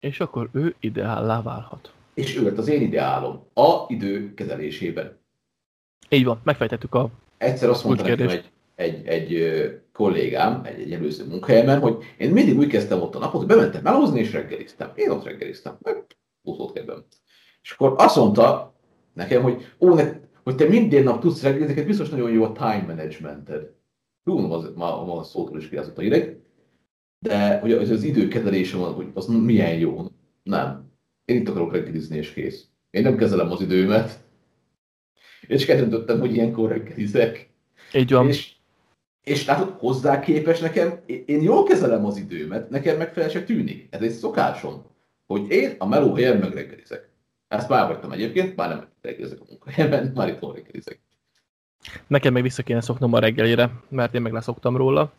[0.00, 1.92] és akkor ő ideállá válhat.
[2.14, 5.18] És ő lett az én ideálom a idő kezelésében.
[6.08, 7.10] Így van, megfejtettük a...
[7.38, 8.50] Egyszer azt mondta nekem egy,
[8.80, 9.60] egy, egy
[9.92, 13.82] kollégám, egy, egy előző munkahelyemen, hogy én mindig úgy kezdtem ott a napot, hogy bementem
[13.82, 14.92] melózni és reggeliztem.
[14.94, 16.06] Én ott reggeliztem, meg
[16.42, 17.04] úszott kedvem.
[17.62, 18.74] És akkor azt mondta
[19.12, 20.12] nekem, hogy ó, ne,
[20.42, 23.70] hogy te minden nap tudsz reggelizni, biztos nagyon jó a time managemented.
[24.24, 26.40] Tudom, az, ma, ma a szótól is kiázott a hideg,
[27.18, 30.04] de hogy az, az időkezelésem, az, hogy az milyen jó.
[30.42, 30.92] Nem.
[31.24, 32.66] Én itt akarok reggelizni és kész.
[32.90, 34.24] Én nem kezelem az időmet.
[35.46, 37.50] És kedöntöttem, hogy ilyenkor reggelizek.
[37.94, 38.28] Így van.
[38.28, 38.59] És,
[39.24, 43.86] és látod, hozzá képes nekem, én- jól kezelem az időmet, nekem meg fel se tűnik.
[43.90, 44.82] Ez egy szokásom,
[45.26, 47.08] hogy én a melóhelyen megreggelizek.
[47.48, 51.00] Ezt már hagytam egyébként, már nem reggelizek a munkahelyemen, már itt reggelizek.
[52.06, 55.12] Nekem meg vissza kéne szoknom a reggelire, mert én meg leszoktam róla.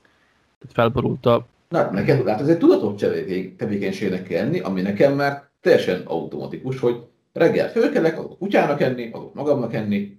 [0.59, 1.45] Tehát felborult a...
[1.69, 6.79] Na, neked, hát ez egy tudatos tevékeny- tevékenységnek kell lenni, ami nekem már teljesen automatikus,
[6.79, 10.17] hogy reggel fölkelek, adok kutyának enni, adok magamnak enni,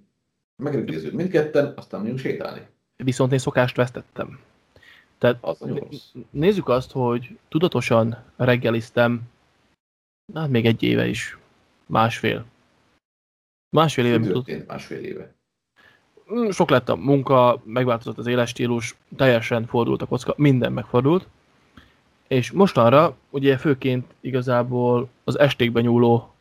[0.56, 2.60] megreggelizünk mindketten, aztán mondjuk sétálni.
[3.04, 4.38] Viszont én szokást vesztettem.
[5.18, 5.58] Tehát Az
[6.30, 9.20] nézzük azt, hogy tudatosan reggeliztem,
[10.34, 11.38] hát még egy éve is,
[11.86, 12.44] másfél.
[13.76, 15.34] Másfél éve, történt másfél éve?
[16.34, 21.26] Mm, sok lett a munka, megváltozott az életstílus, teljesen fordult a kocka, minden megfordult.
[22.28, 26.32] És mostanra ugye főként igazából az estékben nyúló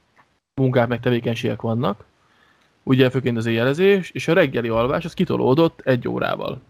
[0.54, 2.06] munkák meg tevékenységek vannak,
[2.84, 6.62] ugye főként az éjjelezés, és a reggeli alvás az kitolódott egy órával.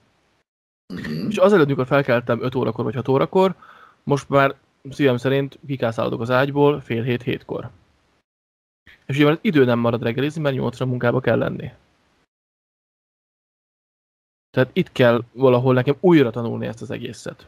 [0.94, 1.28] Uh-huh.
[1.30, 3.56] És azelőtt, mikor felkeltem 5 órakor vagy 6 órakor,
[4.04, 4.56] most már
[4.90, 7.70] szívem szerint kikászálodok az ágyból fél hét hétkor.
[9.06, 11.72] És ugye már idő nem marad reggelizni, mert 8 munkába kell lenni.
[14.50, 17.48] Tehát itt kell valahol nekem újra tanulni ezt az egészet.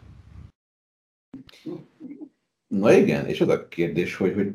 [2.68, 4.54] Na igen, és az a kérdés, hogy, hogy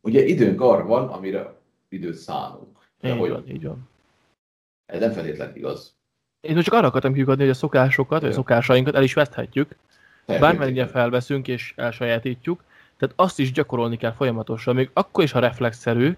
[0.00, 1.54] ugye időnk arra van, amire
[1.88, 2.73] időt szánunk.
[3.04, 3.88] De Így hogy van, így van.
[4.86, 5.94] ez nem feltétlenül igaz.
[6.40, 9.76] Én csak arra akartam kiukadni, hogy a szokásokat, vagy a szokásainkat el is veszthetjük,
[10.26, 12.64] bármennyire felveszünk és elsajátítjuk,
[12.96, 16.16] tehát azt is gyakorolni kell folyamatosan, még akkor is, ha reflexzerű,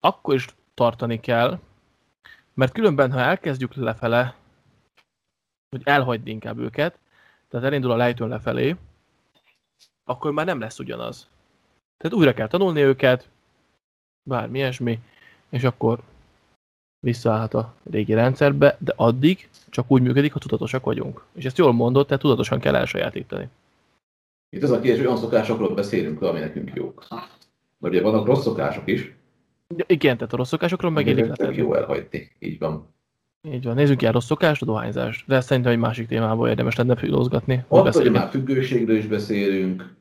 [0.00, 1.58] akkor is tartani kell,
[2.54, 4.34] mert különben, ha elkezdjük lefele,
[5.70, 6.98] hogy elhagyni inkább őket,
[7.48, 8.76] tehát elindul a lejtőn lefelé,
[10.04, 11.28] akkor már nem lesz ugyanaz.
[11.96, 13.28] Tehát újra kell tanulni őket,
[14.22, 15.00] bármi ilyesmi,
[15.48, 15.98] és akkor
[17.00, 21.24] visszaállhat a régi rendszerbe, de addig csak úgy működik, ha tudatosak vagyunk.
[21.34, 23.48] És ezt jól mondod, tehát tudatosan kell elsajátítani.
[24.50, 27.06] Itt az a kérdés, hogy olyan szokásokról beszélünk, ami nekünk jók.
[27.78, 29.16] Mert ugye vannak rossz szokások is,
[29.76, 31.56] Ja, igen, tehát a rossz szokásokról letenni.
[31.56, 32.30] jó elhagyni.
[32.38, 32.86] Így van.
[33.52, 35.26] Így van, nézzük el rossz szokást, a dohányzást.
[35.26, 37.64] De ezt szerintem egy másik témából érdemes lenne filózgatni.
[37.68, 38.08] Ott beszélni.
[38.08, 39.94] már függőségről is beszélünk.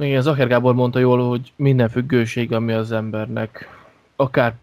[0.00, 3.68] Igen, Zacher Gábor mondta jól, hogy minden függőség, ami az embernek
[4.16, 4.54] akár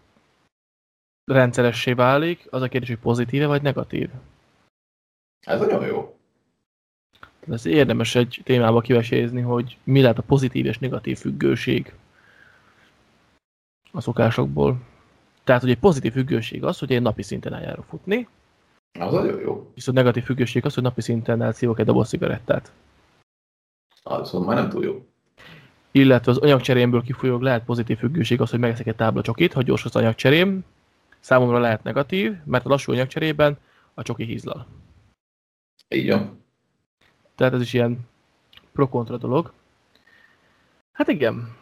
[1.24, 4.10] rendszeressé válik, az a kérdés, hogy pozitíve vagy negatív.
[5.40, 6.16] Ez nagyon jó.
[7.20, 11.94] Tehát ezt érdemes egy témába kivesézni, hogy mi lehet a pozitív és negatív függőség
[13.92, 14.78] a szokásokból.
[15.44, 18.28] Tehát, hogy egy pozitív függőség az, hogy én napi szinten eljárok futni,
[19.00, 19.70] Az nagyon jó.
[19.74, 22.72] viszont negatív függőség az, hogy napi szinten elszívok egy doboz cigarettát.
[24.02, 25.06] Az viszont már nem túl jó.
[25.90, 29.84] Illetve az anyagcserémből kifolyólag lehet pozitív függőség az, hogy megeszek egy tábla csokit, ha gyors
[29.84, 30.64] az anyagcserém.
[31.24, 33.58] Számomra lehet negatív, mert a lassú anyagcserében
[33.94, 34.66] a csoki hízlal.
[35.88, 36.44] Így van.
[37.34, 37.98] Tehát ez is ilyen
[38.72, 39.52] pro-kontra dolog.
[40.92, 41.56] Hát igen.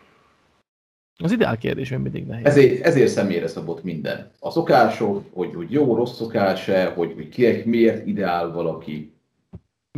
[1.17, 2.45] Az ideál kérdés még mindig nehéz.
[2.45, 4.31] Ezért, ezért személyre szabott minden.
[4.39, 9.15] A szokások, hogy, hogy jó, rossz szokás-e, hogy, hogy kinek miért ideál valaki.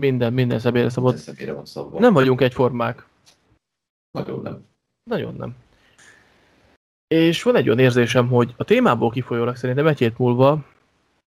[0.01, 1.13] Minden, minden személyre szabott.
[1.15, 1.99] Minden személyre van szabva.
[1.99, 3.07] Nem vagyunk egyformák.
[4.11, 4.67] Nagyon nem.
[5.11, 5.57] Nagyon nem.
[7.07, 10.65] És van egy olyan érzésem, hogy a témából kifolyólag szerintem egy hét múlva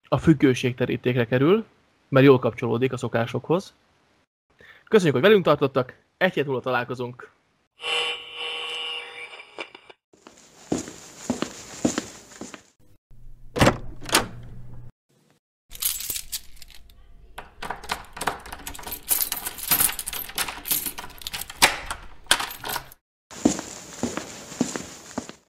[0.07, 1.65] a függőség terítékre kerül,
[2.09, 3.73] mert jól kapcsolódik a szokásokhoz.
[4.83, 7.31] Köszönjük, hogy velünk tartottak, egy hét múlva találkozunk.